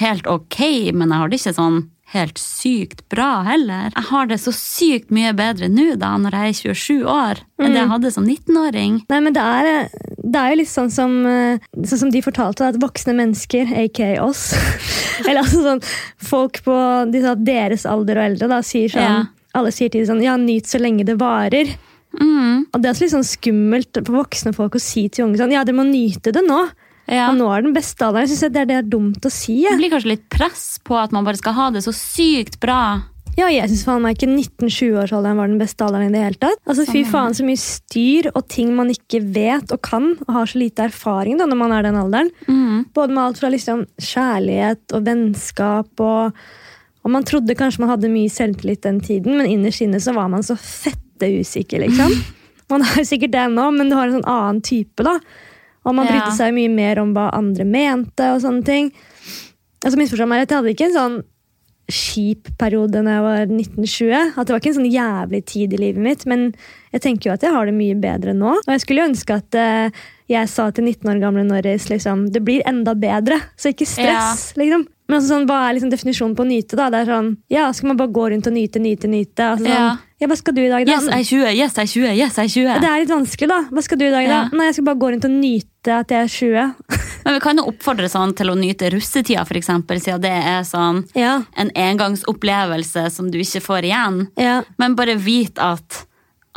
[0.00, 0.58] helt ok,
[0.94, 1.80] men jeg har det ikke sånn
[2.14, 3.90] helt sykt bra heller.
[3.92, 7.74] Jeg har det så sykt mye bedre nå, da, når jeg er 27 år, enn
[7.76, 8.94] det jeg hadde som 19-åring.
[9.12, 9.90] Nei, men det er,
[10.24, 14.14] det er jo litt sånn som, eh, sånn som de fortalte, at voksne mennesker, aka
[14.24, 14.54] oss
[15.26, 15.82] Eller altså sånn
[16.22, 16.76] folk på
[17.12, 19.18] de sa, deres alder og eldre da, sier sånn Ja.
[19.58, 21.70] Alle sier til dem sånn Ja, nyt så lenge det varer.
[22.16, 25.40] Mm, Og det er også litt sånn skummelt for voksne folk å si til unge
[25.40, 26.60] sånn Ja, dere må nyte det nå.
[27.08, 27.28] Ja.
[27.30, 28.26] Og nå er den beste alderen.
[28.26, 29.62] Jeg synes det er, det er dumt å si.
[29.64, 32.80] Det blir kanskje litt press på at man bare skal ha det så sykt bra.
[33.38, 36.58] Ja, jeg syns faen meg ikke 19-20-årsalderen var den beste alderen i det hele tatt.
[36.66, 40.50] Altså, Fy faen, så mye styr og ting man ikke vet og kan, og har
[40.50, 42.32] så lite erfaring da, når man er den alderen.
[42.48, 42.88] Mm.
[42.96, 46.48] Både med alt fra liksom kjærlighet og vennskap og
[47.06, 50.26] Og man trodde kanskje man hadde mye selvtillit den tiden, men innerst inne så var
[50.28, 52.10] man så fette usikker, liksom.
[52.68, 55.14] Man er sikkert det nå, men du har en sånn annen type, da.
[55.88, 58.92] Og man brydde seg mye mer om hva andre mente og sånne ting.
[59.80, 61.18] Altså, misforstå meg rett, jeg hadde ikke en sånn
[61.88, 64.34] kjip periode når jeg var 1920.
[64.36, 66.50] At det var ikke en sånn jævlig tid i livet mitt, men
[66.92, 68.54] jeg tenker jo at jeg har det mye bedre nå.
[68.60, 72.42] Og jeg skulle ønske at eh, jeg sa til 19 år gamle Norris liksom, det
[72.44, 74.52] blir enda bedre, så ikke stress.
[74.60, 74.86] liksom.
[75.08, 76.76] Men altså, sånn, Hva er liksom definisjonen på å nyte?
[76.76, 76.90] da?
[76.92, 79.40] Det er sånn, ja, Skal man bare gå rundt og nyte, nyte, nyte?
[79.54, 79.96] Altså, sånn, Ja.
[80.20, 80.26] ja.
[80.28, 80.92] Hva skal du i dag, da?
[80.92, 82.80] Yes, jeg er 20, yes, jeg er 20, yes, jeg er 20.
[82.84, 83.60] Det er litt vanskelig, da.
[83.72, 84.40] Hva skal du i dag, da?
[84.52, 86.74] Nei, jeg skal bare gå rundt og nyte at jeg er 20.
[87.24, 90.60] Men vi kan jo oppfordre sånn til å nyte russetida, for eksempel, siden det er
[90.68, 94.20] sånn ja, en engangsopplevelse som du ikke får igjen.
[94.36, 94.60] ja.
[94.78, 96.04] Men bare vit at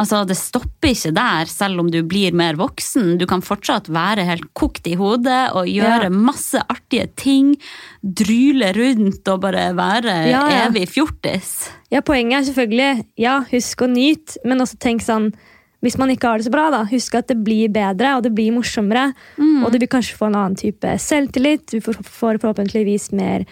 [0.02, 3.14] altså, det stopper ikke der, selv om du blir mer voksen.
[3.22, 6.10] Du kan fortsatt være helt kokt i hodet og gjøre Ja.
[6.10, 7.54] masse artige ting.
[8.02, 10.66] Dryle rundt og bare være Ja, ja.
[10.70, 11.70] evig fjortis.
[11.92, 15.32] Ja, Poenget er selvfølgelig ja, husk å nyte, men også tenk sånn
[15.82, 18.36] hvis man ikke har det så bra, da, husk at det blir bedre og det
[18.38, 19.16] blir morsommere.
[19.66, 21.64] Og du vil kanskje få en annen type selvtillit.
[21.74, 23.46] Du får forhåpentligvis mer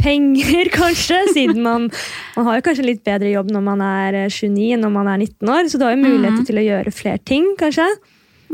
[0.00, 1.90] penger, kanskje, siden man,
[2.36, 5.12] man har jo kanskje litt bedre jobb når man er eh, 29 enn når man
[5.12, 5.70] er 19 år.
[5.70, 7.88] Så du har jo muligheter til å gjøre flere ting, kanskje.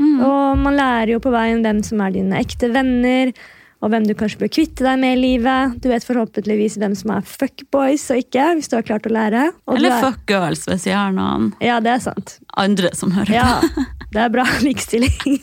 [0.00, 3.32] Og man lærer jo på veien hvem som er dine ekte venner,
[3.80, 5.78] og hvem du kanskje bør kvitte deg med i livet.
[5.80, 9.46] Du vet forhåpentligvis hvem som er fuckboys og ikke, hvis du har klart å lære.
[9.66, 12.38] Og Eller er- fuckgirls, hvis jeg har noen Ja, det er sant.
[12.56, 13.84] andre som hører Ja, på.
[14.12, 15.40] det er bra likestilling.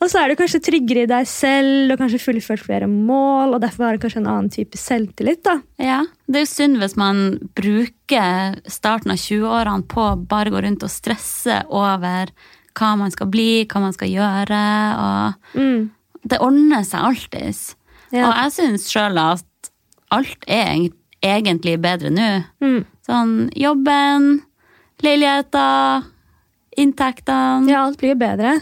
[0.00, 3.60] og så er du kanskje tryggere i deg selv og kanskje fullført flere mål, og
[3.60, 5.42] derfor har du kanskje en annen type selvtillit.
[5.44, 5.58] da.
[5.78, 10.62] Ja, Det er jo synd hvis man bruker starten av 20-årene på å bare gå
[10.64, 12.32] rundt og stresse over
[12.76, 14.64] hva man skal bli, hva man skal gjøre.
[14.96, 15.90] og Mm.
[16.26, 17.62] Det ordner seg alltids.
[18.10, 18.28] Ja.
[18.28, 19.70] Og jeg syns sjøl at
[20.14, 20.88] alt er
[21.26, 22.28] egentlig bedre nå.
[22.62, 22.80] Mm.
[23.06, 24.28] Sånn jobben,
[25.02, 26.06] leiligheter,
[26.78, 28.56] inntektene, Ja, alt blir bedre.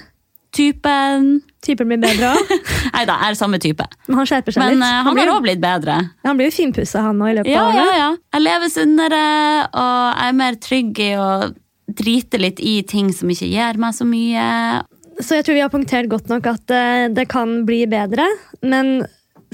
[0.55, 2.51] typen Typen blir bedre òg.
[2.95, 3.85] Nei da, jeg er samme type.
[4.07, 4.81] Men han skjerper seg Men litt.
[4.85, 5.95] Men han blir, har òg blitt bedre.
[6.29, 7.97] han blir jo finpussa, han òg, i løpet Ja, av ja, året.
[7.97, 8.09] ja.
[8.37, 9.23] Jeg lever sunnere,
[9.73, 11.29] og jeg er mer trygg i å
[11.89, 14.45] drite litt i ting som ikke gir meg så mye.
[15.21, 18.27] Så jeg tror vi har punktert godt nok at eh, det kan bli bedre.
[18.67, 19.05] Men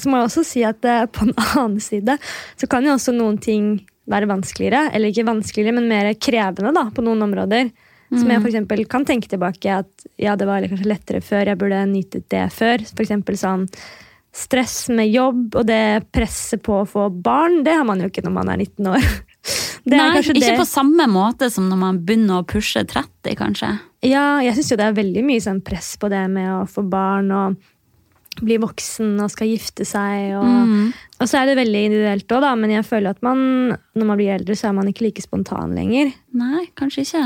[0.00, 2.16] så må jeg også si at eh, på en annen side
[2.56, 3.72] så kan jo også noen ting
[4.10, 4.88] være vanskeligere.
[4.94, 7.70] Eller ikke vanskeligere, men mer krevende da, på noen områder.
[8.10, 11.46] Som jeg for eksempel kan tenke tilbake at ja, det var kanskje lettere før.
[11.46, 12.82] Jeg burde nytet det før.
[12.90, 13.68] For sånn
[14.34, 18.24] stress med jobb og det presset på å få barn, det har man jo ikke
[18.26, 19.06] når man er 19 år.
[19.80, 23.70] Det Nei, ikke det- på samme måte som når man begynner å pushe 30, kanskje.
[24.06, 26.84] Ja, jeg syns jo det er veldig mye sånn press på det med å få
[26.88, 27.58] barn og
[28.40, 30.30] bli voksen og skal gifte seg.
[30.38, 30.92] Og, Mm.
[31.20, 34.32] og så er det veldig individuelt òg, men jeg føler at man, når man blir
[34.38, 36.14] eldre, så er man ikke like spontan lenger.
[36.32, 37.24] Nei, kanskje ikke.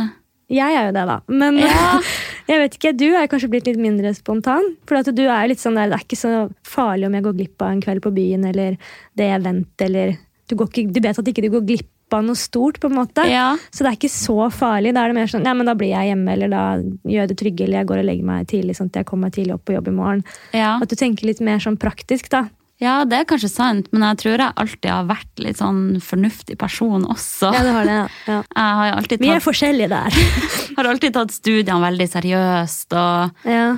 [0.51, 1.21] Jeg er jo det, da.
[1.29, 2.01] Men Ja.
[2.51, 4.77] jeg vet ikke, du er kanskje blitt litt mindre spontan.
[4.87, 7.37] For at du er litt sånn der, det er ikke så farlig om jeg går
[7.39, 8.77] glipp av en kveld på byen eller
[9.17, 10.17] det event eller
[10.49, 12.81] du, går ikke, du vet at ikke du går glipp av noe stort.
[12.81, 13.24] på en måte.
[13.31, 13.55] Ja.
[13.70, 14.94] Så det er ikke så farlig.
[14.96, 17.31] Da er det mer sånn, ja, men da blir jeg hjemme, eller da gjør jeg
[17.31, 19.55] det trygge, eller jeg går og legger meg tidlig, sånn at jeg kommer meg tidlig
[19.57, 20.22] opp på jobb i morgen.
[20.57, 20.74] Ja.
[20.83, 22.46] At du tenker litt mer sånn praktisk, da.
[22.83, 26.59] ja, det er kanskje sant, men jeg tror jeg alltid har vært litt sånn fornuftig
[26.61, 27.53] person også.
[27.55, 27.98] Ja, det har det,
[28.29, 28.40] ja.
[28.55, 30.22] Har tatt, Vi er forskjellige der.
[30.77, 33.68] har alltid tatt studiene veldig seriøst, og ja.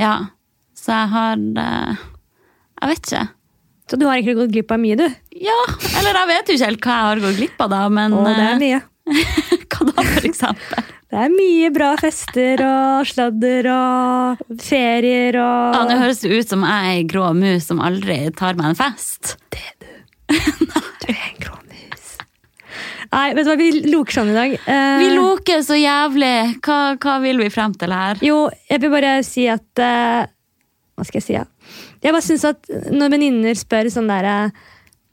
[0.00, 0.14] ja.
[0.84, 2.02] Så jeg har eh,
[2.82, 3.22] Jeg vet ikke.
[3.90, 5.06] Så du har ikke gått glipp av mye, du.
[5.44, 5.58] Ja,
[6.00, 8.22] eller jeg vet jo ikke helt hva jeg har gått glipp av, da, men Å,
[8.24, 8.82] det er eh, mye.
[9.74, 10.86] hva da, for eksempel?
[11.14, 16.48] Det er mye bra fester og sladder og ferier og Ja, Nå høres det ut
[16.50, 19.36] som jeg er ei grå mus som aldri tar meg en fest.
[19.52, 20.40] Det er Du
[21.04, 22.08] du er en grå mus.
[23.12, 24.56] Nei, vet du hva, vi loker sånn i dag.
[24.64, 26.34] Eh, Vi loker så jævlig!
[26.64, 28.18] Hva, hva vil vi frem til her?
[28.24, 30.24] Jo, jeg vil bare si at eh,
[30.96, 31.36] Hva skal jeg si?
[31.36, 31.44] Ja?
[32.04, 34.52] Jeg bare synes at når venninner spør sånn derre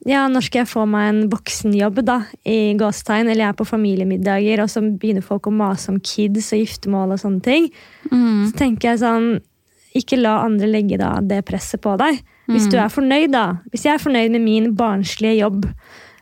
[0.10, 2.16] ja, når skal jeg få meg en voksenjobb, da,
[2.50, 6.48] i gåstegn, eller jeg er på familiemiddager, og så begynner folk å mase om kids
[6.56, 7.68] og giftermål og sånne ting,
[8.10, 8.48] Mm.
[8.50, 9.42] så tenker jeg sånn
[9.94, 12.22] Ikke la andre legge da det presset på deg.
[12.48, 13.58] Hvis du er fornøyd, da.
[13.74, 15.66] Hvis jeg er fornøyd med min barnslige jobb,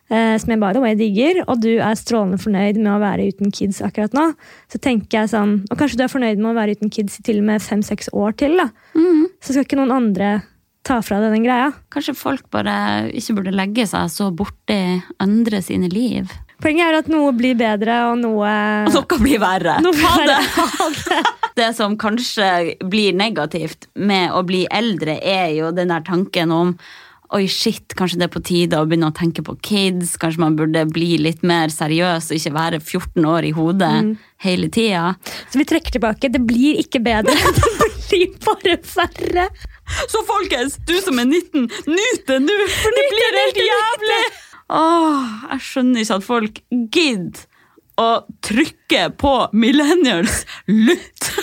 [0.10, 3.51] eh, som jeg bare way digger, og du er strålende fornøyd med å være uten
[3.53, 4.34] kids akkurat nå,
[4.73, 7.23] så tenker jeg sånn Og kanskje du er fornøyd med å være uten kids i
[7.23, 8.71] til og med fem-seks år til, da.
[8.95, 9.27] Mm.
[9.39, 10.41] Så skal ikke noen andre
[10.87, 11.71] ta fra deg den greia.
[11.93, 14.79] Kanskje folk bare ikke burde legge seg så borti
[15.21, 16.31] andre sine liv?
[16.59, 18.49] Poenget er at noe blir bedre, og noe
[18.91, 19.77] Noe blir verre.
[19.83, 20.39] Noe blir Ha det.
[20.55, 21.21] verre.
[21.59, 26.73] Det som kanskje blir negativt med å bli eldre, er jo den der tanken om
[27.29, 30.15] Oi, shit, kanskje det er på tide å begynne å tenke på kids.
[30.17, 33.91] Kanskje man burde bli litt mer seriøs og ikke være 14 år i hodet
[34.41, 35.11] hele tida.
[35.53, 36.31] Så vi trekker tilbake.
[36.33, 37.35] Det blir ikke bedre.
[37.37, 37.98] Det blir
[38.45, 39.48] bare færre.
[40.10, 44.19] Så folkens, du som er 19, nyt det nå, for det blir helt jævlig!
[44.69, 46.60] Åh, jeg skjønner ikke at folk
[46.93, 47.45] gidder
[48.00, 48.10] å
[48.45, 51.30] trykke på millennials lutt.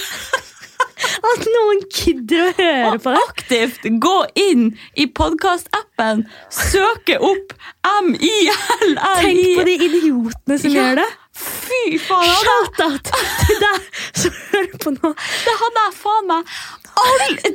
[1.26, 3.18] At noen gidder å høre Og på det.
[3.18, 4.62] Og aktivt gå inn
[4.96, 9.64] i podkastappen, søke opp Tenk på M-I-L-L-I.
[9.66, 10.76] de idiotene som Ja.
[10.86, 11.06] gjør det.
[11.36, 12.32] Fy faen!
[12.40, 13.12] Shout-out
[13.44, 15.12] til deg som hører på nå.
[15.44, 16.56] Det hadde jeg faen meg
[16.96, 17.52] aldri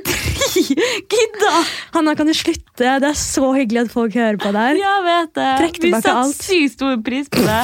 [1.11, 1.51] gidda!
[1.95, 2.61] Hanna, kan du slutte?
[3.01, 4.77] Det er så hyggelig at folk hører på der.
[4.79, 5.51] Jeg vet det.
[5.81, 7.61] Vi setter sykt stor pris på det.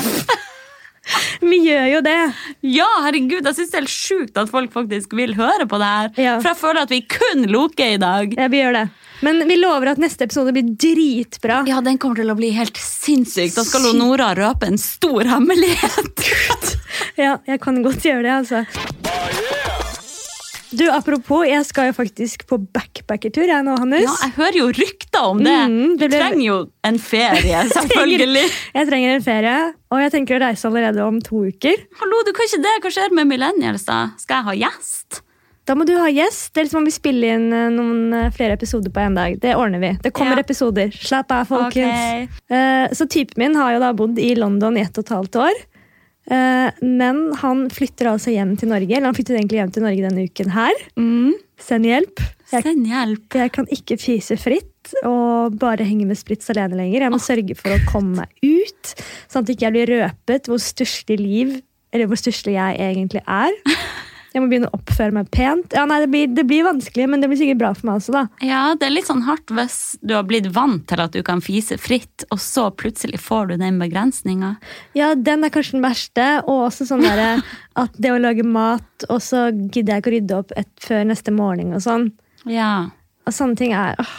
[1.51, 2.19] Vi gjør jo det.
[2.67, 5.89] Ja, herregud, jeg synes det er helt sjukt at folk faktisk vil høre på det
[5.91, 6.13] her.
[6.19, 6.37] Ja.
[6.41, 8.33] For jeg føler at vi kun loker i dag.
[8.37, 8.87] Ja, vi gjør det.
[9.25, 11.63] Men vi lover at neste episode blir dritbra.
[11.69, 13.55] Ja, den kommer til å bli helt sinnssyk.
[13.55, 16.27] Da skal hun Nora røpe en stor hemmelighet.
[17.17, 19.26] Ja, jeg kan godt gjøre det, altså.
[20.75, 24.03] Du, Apropos, jeg skal jo faktisk på backpackertur jeg nå, Hannes.
[24.03, 25.53] Ja, jeg hører jo rykter om det.
[25.71, 26.57] Mm, det Du trenger jo
[26.89, 28.43] en ferie, selvfølgelig.
[28.75, 29.53] Jeg trenger en ferie,
[29.93, 31.85] og jeg tenker å reise allerede om to uker.
[32.01, 32.75] Hallo, du kan ikke det.
[32.83, 34.01] Hva skjer med millennials, da?
[34.19, 35.21] Skal jeg ha gjest?
[35.67, 38.27] Da må du ha gjest, Det er liksom om vi spiller inn eh, noen eh,
[38.35, 39.33] flere episoder på en dag.
[39.43, 39.89] Det ordner vi.
[40.03, 40.43] Det kommer Ja.
[40.45, 40.91] episoder.
[40.95, 41.73] Slapp av, folkens.
[41.75, 42.27] Okay.
[42.55, 45.35] Eh, Så typen min har jo da bodd i London i ett og et halvt
[45.47, 45.59] år.
[46.31, 48.91] Eh, Men han flytter altså hjem til Norge.
[48.95, 50.81] Eller han flytter egentlig hjem til Norge denne uken her.
[50.99, 51.35] Mm.
[51.57, 52.21] Send hjelp.
[52.51, 53.33] Jeg, Send hjelp.
[53.35, 57.03] jeg kan ikke fise fritt og bare henge med sprits alene lenger.
[57.03, 58.93] Jeg må sørge for å komme meg ut,
[59.27, 61.57] sånn at jeg ikke blir røpet hvor stusslig liv
[61.91, 63.51] eller hvor stusslig jeg egentlig er.
[64.37, 65.73] Jeg må begynne å oppføre meg pent.
[65.73, 68.13] Ja, nei, det blir, det blir vanskelig, men det blir sikkert bra for meg også.
[68.13, 68.21] da.
[68.45, 71.41] Ja, det er litt sånn hardt hvis du har blitt vant til at du kan
[71.41, 74.53] fise fritt, og så plutselig får du den begrensninga.
[74.97, 76.27] Ja, Den er kanskje den verste.
[76.45, 77.41] Og også sånn derre
[77.83, 81.03] at det å lage mat, og så gidder jeg ikke å rydde opp et, før
[81.09, 81.73] neste morgen.
[81.73, 82.11] og sånn.
[82.45, 82.89] Ja,
[83.27, 84.15] Og sånne ting er åh,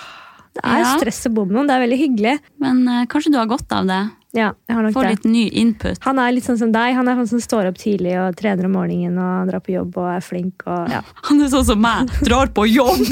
[0.59, 0.97] Det er Ja.
[0.99, 1.69] stress å bo med noen.
[1.71, 2.39] Det er veldig hyggelig.
[2.59, 4.01] men uh, kanskje du har godt av det.
[4.39, 5.99] Ja, jeg har nok Få litt ny input.
[6.05, 6.95] Han er litt sånn som deg.
[6.95, 9.99] Han er sånn som står opp tidlig og trener om morgenen og drar på jobb
[9.99, 10.63] og er flink.
[10.69, 11.03] og ja.
[11.29, 13.03] Han er sånn som meg, drar på jobb.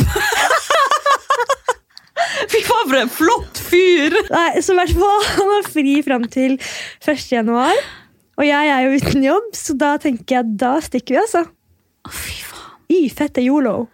[2.46, 4.14] Fy faen, for en flott fyr!
[4.30, 7.26] Nei, så i hvert fall, Han har fri fram til 1.
[7.32, 7.80] januar.
[8.36, 11.42] Og jeg er jo uten jobb, så da tenker jeg da stikker vi, altså.
[12.06, 12.72] Å, fy faen.
[12.92, 13.88] Y fette yolo.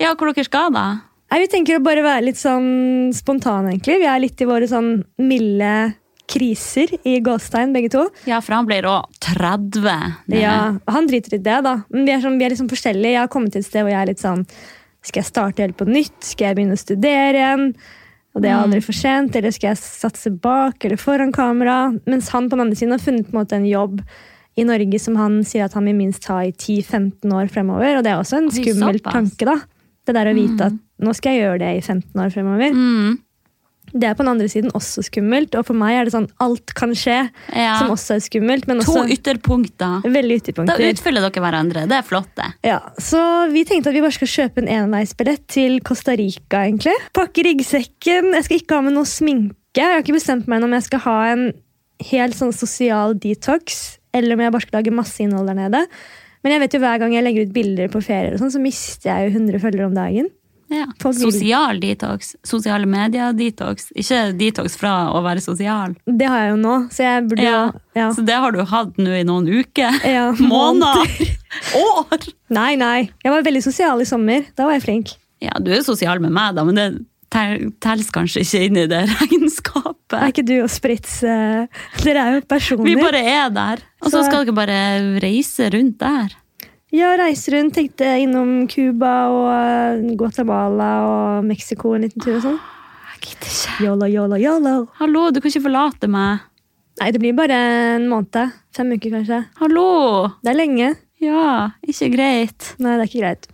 [0.00, 0.86] Ja, hvor dere skal da?
[1.30, 4.00] Nei, Vi tenker å bare være litt sånn spontane, egentlig.
[4.02, 5.74] Vi er litt i våre sånn milde
[6.32, 8.06] kriser i gåstegn, begge to.
[8.28, 9.80] Ja, for han blir òg 30.
[10.26, 10.40] nede.
[10.40, 10.56] Ja,
[10.90, 11.78] Han driter i det, da.
[11.92, 13.16] Men vi er, sånn, vi er sånn forskjellige.
[13.16, 14.46] Jeg har kommet til et sted hvor jeg er litt sånn
[15.02, 16.18] Skal jeg starte helt på nytt?
[16.22, 17.72] Skal jeg begynne å studere igjen?
[18.32, 19.34] Og det er aldri for sent.
[19.36, 21.90] Eller skal jeg satse bak eller foran kamera?
[22.06, 23.98] Mens han på den andre siden har funnet på en måte en jobb
[24.54, 27.98] i Norge som han sier at han vil minst ha i 10-15 år fremover.
[27.98, 29.58] Og det er også en skummel tanke, da.
[30.06, 32.74] Det der å vite at nå skal jeg gjøre det i 15 år fremover.
[32.74, 33.20] Mm.
[33.92, 36.72] Det er på den andre siden også skummelt, og for meg er det sånn alt
[36.74, 37.78] kan skje, Ja.
[37.78, 40.02] som også er skummelt, men To ytterpunkter.
[40.02, 40.78] veldig ytterpunkter.
[40.78, 41.86] Da utfyller dere hverandre.
[41.88, 42.48] Det er flott, det.
[42.64, 46.94] Ja, så vi tenkte at vi bare skal kjøpe en enveisbillett til Costa Rica, egentlig.
[47.12, 48.32] Pakke ryggsekken.
[48.32, 49.52] Jeg skal ikke ha med noe sminke.
[49.76, 51.52] Jeg har ikke bestemt meg om jeg skal ha en
[52.10, 55.86] helt sånn sosial detox, eller om jeg bare skal lage masse innhold der nede.
[56.42, 58.60] Men jeg vet jo hver gang jeg legger ut bilder på ferier, og sånn, så
[58.60, 60.28] mister jeg jo 100 følgere om dagen.
[60.72, 60.86] Ja.
[61.12, 62.32] Sosial detox.
[62.48, 63.90] Sosiale medier-detox.
[63.98, 65.94] Ikke detox fra å være sosial.
[66.06, 67.60] Det har jeg jo nå, så jeg burde Ja.
[67.98, 68.08] ja.
[68.16, 70.00] Så det har du hatt nå i noen uker.
[70.08, 71.12] Ja, Måneder.
[71.76, 72.28] År.
[72.56, 73.10] Nei, nei.
[73.24, 74.46] Jeg var veldig sosial i sommer.
[74.56, 75.14] Da var jeg flink.
[75.42, 76.86] Ja, du er sosial med meg, da, men det
[77.32, 80.18] tel- telles kanskje ikke inn i det regnskapet.
[80.18, 81.66] Er ikke du og Spritz eh,
[82.04, 82.84] Dere er jo personer.
[82.86, 83.82] Vi bare er der.
[84.02, 84.78] Og så Så- skal dere bare
[85.24, 86.36] reise rundt der.
[86.92, 87.72] Ja, reise rundt.
[87.78, 92.58] Tenkte innom Cuba og eh, Guatemala og Mexico en liten tur og sånn.
[93.14, 93.76] Jeg gidder ikke.
[93.86, 94.74] Yolo, yolo, yolo.
[94.98, 96.44] Hallo, du kan ikke forlate meg.
[97.00, 97.56] Nei, det blir bare
[97.94, 98.52] en måned.
[98.76, 99.40] Fem uker, kanskje.
[99.62, 99.86] Hallo!
[100.44, 100.90] Det er lenge.
[101.22, 101.46] Ja,
[101.88, 102.74] ikke greit.
[102.82, 103.48] Nei, det er ikke greit.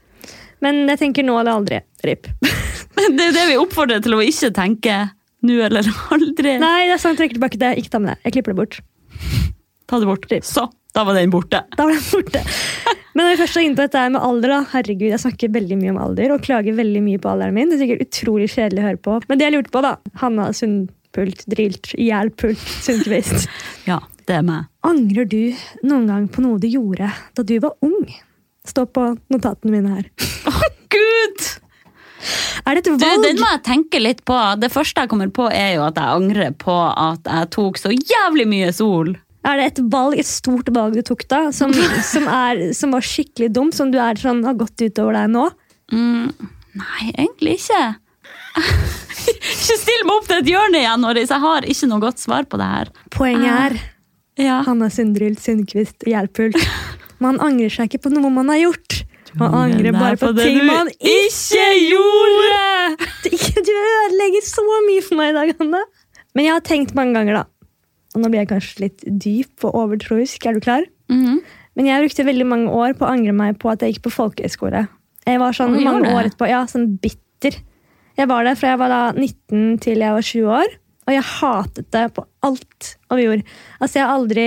[0.64, 1.78] Men jeg tenker nå eller aldri.
[2.02, 2.26] RIP.
[2.98, 4.98] Men det er det vi oppfordrer til å ikke tenke
[5.46, 6.58] nå eller aldri.
[6.58, 7.76] Nei, det er jeg trekker tilbake det.
[7.78, 8.20] Ikke ta med det.
[8.26, 8.80] Jeg klipper det bort.
[9.86, 10.26] Ta det bort.
[10.32, 10.46] Rip.
[10.48, 11.62] Så, da var den borte.
[11.78, 12.42] Da var den borte.
[13.18, 14.58] Men når vi først er inne på dette med alder, da.
[14.76, 17.72] Herregud, jeg snakker veldig mye om alder og klager veldig mye på alderen min.
[17.72, 19.16] Det er sikkert utrolig kjedelig å høre på.
[19.26, 19.90] Men det jeg lurte på, da.
[20.22, 23.48] Hanna Sundpult, Drilt, Ihjelpult, Sundquist.
[23.90, 24.68] Ja, det er meg.
[24.86, 25.40] Angrer du
[25.88, 28.06] noen gang på noe du gjorde da du var ung?
[28.68, 30.10] Stå på notatene mine her.
[30.92, 31.46] Gud!
[32.68, 33.22] Er det et Du, valg?
[33.24, 34.36] den må jeg tenke litt på.
[34.60, 37.92] Det første jeg kommer på, er jo at jeg angrer på at jeg tok så
[37.94, 39.14] jævlig mye sol.
[39.48, 41.72] Er det et valg, et stort valg du tok da, som,
[42.12, 45.46] som, er, som var skikkelig dumt, som du er sånn, har gått utover deg nå?
[45.94, 46.28] Mm,
[46.82, 47.82] nei, egentlig ikke.
[49.32, 51.32] ikke still meg opp til et hjørne igjen, Norris.
[51.32, 52.92] Jeg har ikke noe godt svar på det her.
[53.14, 53.78] Poenget er
[54.38, 54.60] Ja.
[54.66, 56.58] Hanna Sundrylt, Sundquist, Hjelpult.
[57.22, 59.00] Man angrer seg ikke på noe man har gjort.
[59.38, 62.64] Man angrer bare på, det ting man ikke gjorde!
[63.68, 65.80] Du ødelegger så mye for meg i dag, Hanna.
[66.36, 67.57] Men jeg har tenkt mange ganger, da.
[68.18, 70.42] Og nå blir jeg kanskje litt dyp og overtroisk.
[70.50, 70.82] Er du klar?
[71.08, 71.38] Mhm.
[71.78, 74.14] Men jeg brukte veldig mange år på å angre meg på at jeg gikk på
[74.16, 74.88] folkehøyskole.
[75.28, 77.54] Jeg var sånn mange år etterpå, ja, sånn bitter.
[78.18, 80.74] Jeg var der fra jeg var da 19 til jeg var 20 år,
[81.06, 83.44] og jeg hatet det på alt og vi gjorde.
[83.80, 84.46] Altså, jeg har aldri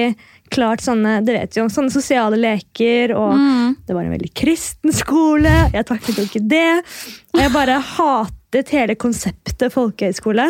[0.51, 3.77] klart sånne, det vet jo, sånne sosiale leker, og Mm.
[3.87, 6.83] det var en veldig kristen skole, jeg takket jo ikke det.
[7.33, 10.49] Og jeg bare hatet hele konseptet folkehøyskole.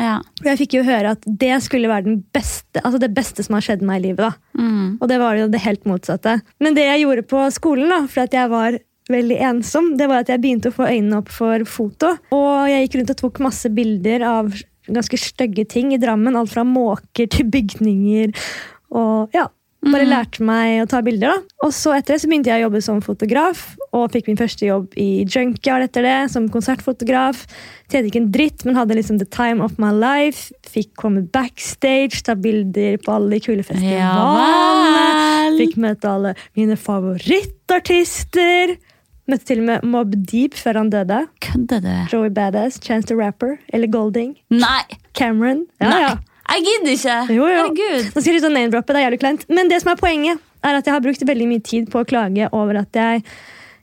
[0.00, 0.16] Ja.
[0.44, 3.66] Jeg fikk jo høre at det skulle være den beste, altså det beste som har
[3.66, 4.40] skjedd meg i livet.
[4.58, 4.98] Mm.
[4.98, 6.40] Og det var jo det helt motsatte.
[6.62, 8.78] Men det jeg gjorde på skolen, da, for at jeg var
[9.12, 12.14] veldig ensom, det var at jeg begynte å få øynene opp for foto.
[12.34, 14.54] Og jeg gikk rundt og tok masse bilder av
[14.84, 16.36] ganske stygge ting i Drammen.
[16.36, 18.32] Alt fra måker til bygninger.
[18.94, 19.48] Og ja,
[19.92, 21.28] bare lærte meg å ta bilder.
[21.34, 21.56] da.
[21.66, 23.62] Og så etter det så begynte jeg å jobbe som fotograf,
[23.94, 27.44] og fikk min første jobb i Junkyard etter det, som konsertfotograf.
[27.90, 30.48] Tjente ikke en dritt, men hadde liksom the time of my life.
[30.66, 35.04] Fikk komme backstage, ta bilder på alle de kule festivalene.
[35.04, 38.76] Ja, Fikk møte alle mine favorittartister.
[39.30, 41.22] Møtte til og med Mob Deep før han døde.
[41.44, 41.92] Kødder du?
[42.12, 44.34] Joey Badass, Chance the Rapper eller Golding.
[44.52, 44.82] Nei!
[45.16, 45.64] Cameron.
[45.80, 46.00] Ja, Nei.
[46.02, 46.14] ja.
[46.44, 47.16] Jeg gidder ikke!
[47.34, 47.64] Jo, jo.
[47.64, 48.10] Herregud.
[48.12, 49.44] Nå skal jeg sånn name-droppe, det er jævlig kleint.
[49.50, 52.08] Men det som er poenget, er at jeg har brukt veldig mye tid på å
[52.08, 53.24] klage over at jeg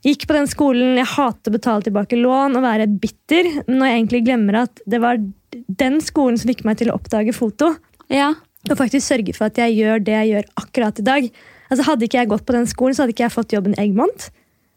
[0.06, 3.98] gikk på den skolen, jeg hater å betale tilbake lån og være bitter, når jeg
[4.00, 5.20] egentlig glemmer at det var
[5.52, 7.74] den skolen som fikk meg til å oppdage foto.
[8.12, 8.32] Ja.
[8.70, 11.28] Og faktisk sørge for at jeg gjør det jeg gjør akkurat i dag.
[11.68, 13.82] Altså Hadde ikke jeg gått på den skolen, så hadde ikke jeg fått jobben i
[13.84, 14.28] Eggmont.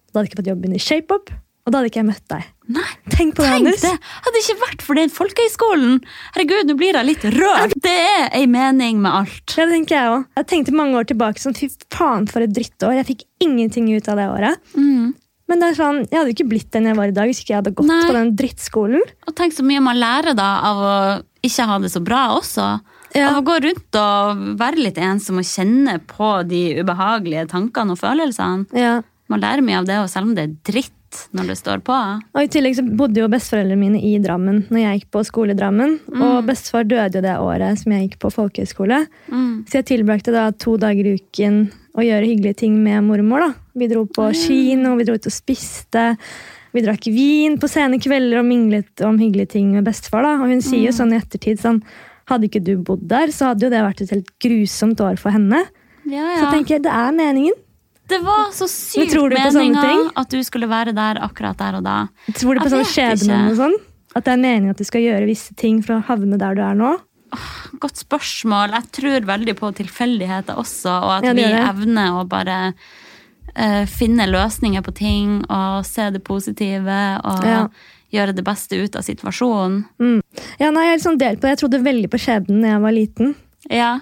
[0.10, 1.34] Da hadde jeg ikke fått jobben i ShapeUp,
[1.66, 2.44] og da hadde ikke jeg møtt deg.
[2.76, 3.82] Nei, Tenk på det, tenk Anders.
[3.82, 3.92] det!
[4.26, 6.00] Hadde det ikke vært for den folkehøyskolen
[6.34, 7.76] Herregud, nå blir jeg litt rørt.
[7.82, 9.54] Det er ei mening med alt.
[9.54, 10.26] Ja, det tenker Jeg også.
[10.40, 12.96] Jeg tenkte mange år tilbake sånn, fy faen for et drittår.
[13.02, 14.74] Jeg fikk ingenting ut av det året.
[14.78, 15.14] Mm.
[15.46, 17.44] Men det er sånn, jeg hadde jo ikke blitt den jeg var i dag hvis
[17.44, 18.02] ikke jeg hadde gått Nei.
[18.10, 19.04] på den drittskolen.
[19.30, 20.96] Og tenk så mye man lærer da av å
[21.46, 22.66] ikke ha det så bra også.
[23.14, 23.30] Ja.
[23.30, 28.02] Av å gå rundt og være litt ensom og kjenne på de ubehagelige tankene og
[28.02, 28.66] følelsene.
[28.76, 28.96] Ja.
[29.30, 30.92] Man lærer mye av det, og selv om det er dritt
[31.36, 31.96] når det står på.
[32.36, 35.56] Og I tillegg så bodde jo besteforeldrene mine i Drammen når jeg gikk på skole
[35.56, 35.98] i Drammen.
[36.16, 39.02] Og bestefar døde jo det året som jeg gikk på folkehøyskole.
[39.32, 39.66] Mm.
[39.70, 41.62] Så jeg tilbrakte da to dager i uken
[41.96, 43.46] å gjøre hyggelige ting med mormor.
[43.46, 43.52] da.
[43.76, 46.10] Vi dro på kino, vi dro ut og spiste.
[46.76, 50.26] Vi drakk vin på sene kvelder og minglet om hyggelige ting med bestefar.
[50.28, 50.36] da.
[50.44, 51.82] Og hun sier jo sånn i ettertid sånn
[52.26, 55.30] Hadde ikke du bodd der, så hadde jo det vært et helt grusomt år for
[55.30, 55.60] henne.
[56.10, 56.50] Ja, Så ja.
[56.50, 57.54] tenker jeg, det er meningen.
[58.08, 61.98] Det var så sykt meninga at du skulle være der akkurat der og da.
[62.38, 63.76] Tror du på sånn skjebnen og sånn?
[64.16, 66.62] At det er meninga at du skal gjøre visse ting for å havne der du
[66.64, 66.94] er nå?
[67.82, 68.76] Godt spørsmål.
[68.78, 72.60] Jeg tror veldig på tilfeldigheter også, og at Ja, vi evner å bare
[73.58, 77.68] uh, finne løsninger på ting og se det positive og Ja.
[78.14, 79.84] gjøre det beste ut av situasjonen.
[80.60, 81.58] Ja, nei, Jeg er litt sånn delt på det.
[81.58, 83.36] Jeg trodde veldig på skjebnen da jeg var liten.
[83.70, 84.00] Ja.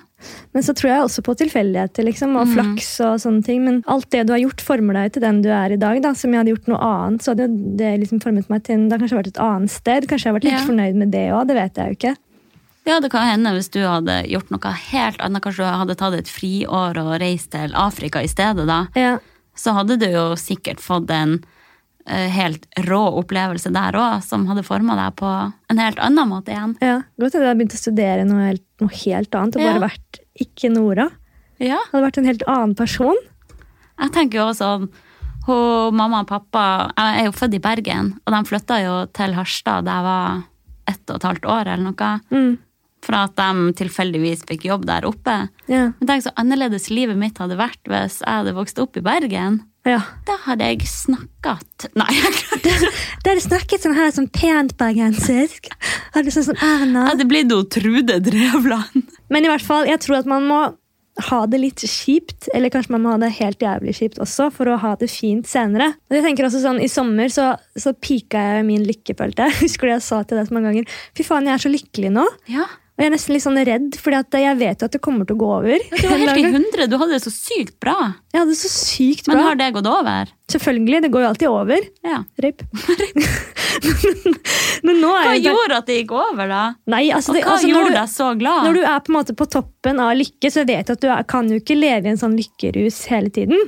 [0.53, 3.63] Men så tror jeg også på tilfeldigheter liksom, og flaks og sånne ting.
[3.65, 6.01] Men alt det du har gjort, former deg til den du er i dag.
[6.01, 6.13] da.
[6.15, 7.47] Som jeg hadde gjort noe annet, så hadde
[7.79, 10.07] det liksom formet meg til Det har kanskje vært et annet sted.
[10.07, 10.67] Kanskje jeg har vært litt Ja.
[10.67, 11.47] fornøyd med det òg.
[11.47, 12.15] Det vet jeg jo ikke.
[12.85, 15.41] ja, det kan hende hvis du hadde gjort noe helt annet.
[15.43, 18.87] Kanskje du hadde tatt et friår og reist til Afrika i stedet, da.
[18.95, 19.17] Ja,
[19.55, 21.43] Så hadde du jo sikkert fått en
[22.07, 25.29] helt rå opplevelse der òg, som hadde forma deg på
[25.71, 26.75] en helt annen måte igjen.
[26.81, 26.97] ja.
[27.19, 29.87] Godt at jeg hadde begynt å studere noe helt, noe helt annet og bare Ja.
[29.87, 31.09] vært ikke Nora.
[31.59, 31.77] Ja.
[31.93, 33.15] Hadde vært en helt annen person.
[33.99, 34.89] Jeg tenker jo også sånn
[35.93, 39.83] Mamma og pappa Jeg er jo født i Bergen, og de flytta jo til Harstad
[39.85, 40.43] da jeg var
[40.87, 42.21] ett og et halvt år eller noe.
[42.31, 42.57] Mm.
[43.03, 45.49] For at de tilfeldigvis fikk jobb der oppe.
[45.67, 45.91] Ja.
[45.99, 49.61] Men tenk så annerledes livet mitt hadde vært hvis jeg hadde vokst opp i Bergen.
[49.87, 49.99] Ja.
[50.27, 52.91] Da hadde jeg snakket Nei, jeg hadde
[53.25, 55.67] Dere snakket sånn her sånn pent bergensisk.
[56.15, 57.09] Hadde sånn som Erna.
[57.09, 59.11] Hadde blitt noe Trude Drevland.
[59.31, 60.61] Men i hvert fall, jeg tror at man må
[61.29, 64.71] ha det litt kjipt, eller kanskje man må ha det helt jævlig kjipt også, for
[64.71, 65.91] å ha det fint senere.
[66.09, 69.59] Og jeg tenker også sånn, I sommer så, så pika jeg min lykke, følte jeg.
[69.65, 70.95] Husker du jeg sa til deg så mange ganger?
[71.17, 72.25] Fy faen, jeg er så lykkelig nå.
[72.51, 72.65] Ja,
[73.03, 75.35] Og jeg er nesten litt sånn redd, for jeg vet jo at det kommer til
[75.35, 75.81] å gå over.
[75.91, 76.85] Du var helt i hundre.
[76.87, 77.97] Du hadde det så sykt bra.
[78.31, 79.35] Jeg hadde det så sykt bra.
[79.35, 80.31] Men har det gått over?
[80.53, 81.89] Selvfølgelig, det går jo alltid over.
[82.07, 82.21] Ja.
[82.45, 82.63] Rip.
[84.87, 85.43] Men nå er Hva jeg...
[85.49, 86.63] gjorde at det gikk over, da?
[86.95, 88.69] Nei, altså, Og hva altså, gjorde du- deg så glad?
[88.69, 91.51] Når du er på på toppen av lykke, så vet du at du er, kan
[91.51, 93.59] jo ikke leve i en sånn lykkerus hele tiden.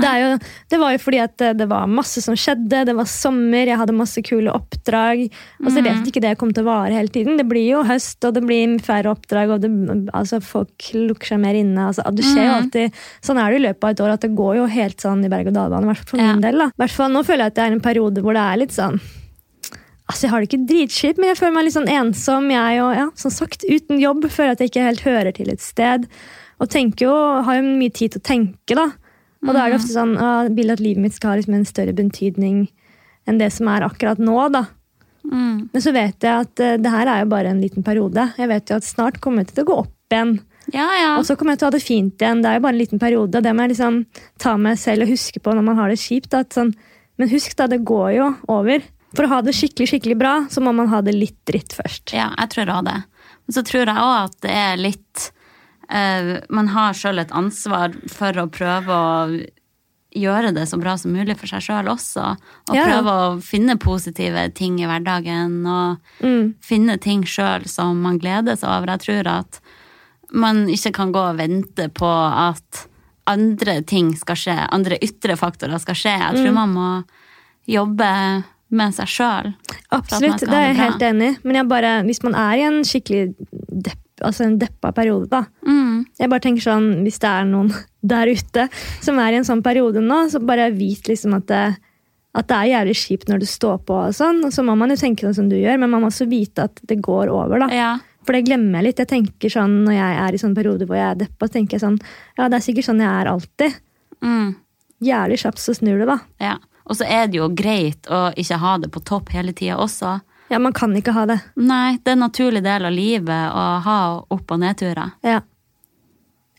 [0.00, 0.28] Det, er jo,
[0.72, 3.78] det var jo fordi at det, det var masse som skjedde, det var sommer, jeg
[3.80, 5.24] hadde masse kule oppdrag.
[5.62, 7.36] Og så vet jeg ikke det kom til å vare hele tiden.
[7.40, 9.70] Det blir jo høst, og det blir færre oppdrag, og det,
[10.16, 11.88] altså, folk lukker seg mer inne.
[11.90, 14.32] Altså, det skjer jo alltid, Sånn er det i løpet av et år, at det
[14.38, 15.84] går jo helt sånn i berg-og-dal-bane.
[15.84, 16.32] I hvert fall for Ja.
[16.32, 16.58] min del.
[16.58, 16.70] da.
[16.78, 19.00] Hvert fall Nå føler jeg at det er en periode hvor det er litt sånn
[20.10, 22.50] Altså, Jeg har det ikke dritskitt, men jeg føler meg litt sånn ensom.
[22.52, 24.26] Jeg og, ja, som sagt, uten jobb.
[24.28, 26.08] Føler at jeg ikke helt hører til et sted.
[26.60, 27.14] Og tenker jo,
[27.46, 28.90] har jo mye tid til å tenke, da.
[29.42, 31.56] Og da er det ofte sånn at jeg vil at livet mitt skal ha liksom
[31.58, 32.62] en større betydning
[33.28, 34.36] enn det som er akkurat nå.
[34.54, 34.66] da.
[35.26, 35.68] Mm.
[35.72, 38.28] Men så vet jeg at uh, det her er jo bare en liten periode.
[38.38, 40.34] Jeg vet jo at snart kommer jeg til å gå opp igjen.
[40.72, 41.12] Ja, ja.
[41.18, 42.42] Og så kommer jeg til å ha det fint igjen.
[42.42, 43.42] Det er jo bare en liten periode.
[43.42, 44.00] Det må jeg liksom
[44.42, 46.36] ta meg selv og huske på når man har det kjipt.
[46.54, 46.74] Sånn,
[47.20, 48.84] men husk da, det går jo over.
[49.12, 52.14] For å ha det skikkelig skikkelig bra, så må man ha det litt dritt først.
[52.16, 52.98] Ja, jeg tror også det.
[53.42, 55.26] Men så tror jeg òg at det er litt
[56.50, 59.46] Man har sjøl et ansvar for å prøve å
[60.12, 62.36] gjøre det så bra som mulig for seg sjøl også.
[62.68, 62.84] Og Ja.
[62.84, 65.66] prøve å finne positive ting i hverdagen.
[65.66, 66.54] Og Mm.
[66.60, 68.86] finne ting sjøl som man gleder seg over.
[68.98, 69.60] Jeg tror at
[70.32, 72.08] man ikke kan gå og vente på
[72.48, 72.86] at
[73.26, 76.18] andre ting skal skje, andre ytre faktorer skal skje.
[76.18, 76.42] Jeg Mm.
[76.44, 77.04] tror man må
[77.68, 79.54] jobbe med seg sjøl.
[79.92, 81.38] Absolutt, det er jeg helt enig i.
[81.44, 83.34] Men jeg bare, hvis man er i en skikkelig
[83.82, 86.04] depp, altså en deppa periode, da Mm.
[86.18, 87.70] Jeg bare tenker sånn, Hvis det er noen
[88.12, 88.68] der ute
[89.00, 91.76] som er i en sånn periode nå, så bare vit liksom at det,
[92.34, 93.94] at det er jævlig kjipt når du står på.
[94.08, 96.08] og sånn, og Så må man jo tenke sånn som du gjør, men man må
[96.10, 97.58] også vite at det går over.
[97.66, 97.68] da.
[97.74, 97.92] Ja.
[98.24, 98.98] For det glemmer jeg litt.
[99.02, 101.80] Jeg tenker sånn, Når jeg er i sånn periode hvor jeg er deppa, tenker jeg
[101.82, 101.98] sånn
[102.38, 103.80] Ja, det er sikkert sånn jeg er alltid.
[104.22, 104.54] Mm.
[105.02, 106.18] Jævlig kjapt så snur det, da.
[106.40, 106.58] ja.
[106.86, 110.20] Og så er det jo greit å ikke ha det på topp hele tida også.
[110.52, 111.38] Ja, Man kan ikke ha det.
[111.56, 115.14] Nei, det er en naturlig del av livet å ha opp- og nedturer.
[115.24, 115.38] Ja.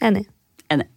[0.01, 0.25] Enig.
[0.73, 0.87] Enig.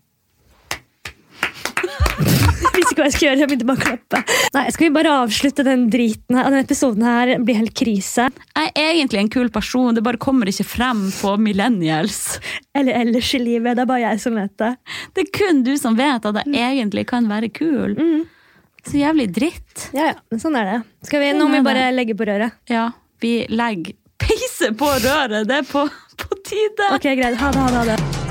[2.16, 3.40] Jeg visste ikke hva jeg skulle gjøre.
[3.42, 4.20] Jeg begynte bare å klappe.
[4.56, 6.48] Nei, Skal vi bare avslutte den driten her?
[6.48, 8.30] Denne episoden her blir helt krise.
[8.56, 12.38] Jeg er egentlig en kul person, det bare kommer ikke frem på millennials.
[12.76, 13.76] Eller ellers i livet.
[13.76, 14.72] Det er bare jeg som vet det.
[15.12, 17.92] Det er kun du som vet at jeg egentlig kan være kul.
[18.86, 19.88] Så jævlig dritt.
[19.96, 20.76] Ja, ja, men sånn er det.
[21.08, 22.54] Skal vi, Sånn Nå må vi bare legge på røret.
[22.70, 22.88] Ja,
[23.22, 25.42] vi legger peise på røret.
[25.48, 25.88] Det er på,
[26.22, 26.92] på tide.
[26.94, 27.40] Ok, greit.
[27.42, 27.82] Ha det, ha det.
[27.82, 28.25] ha det.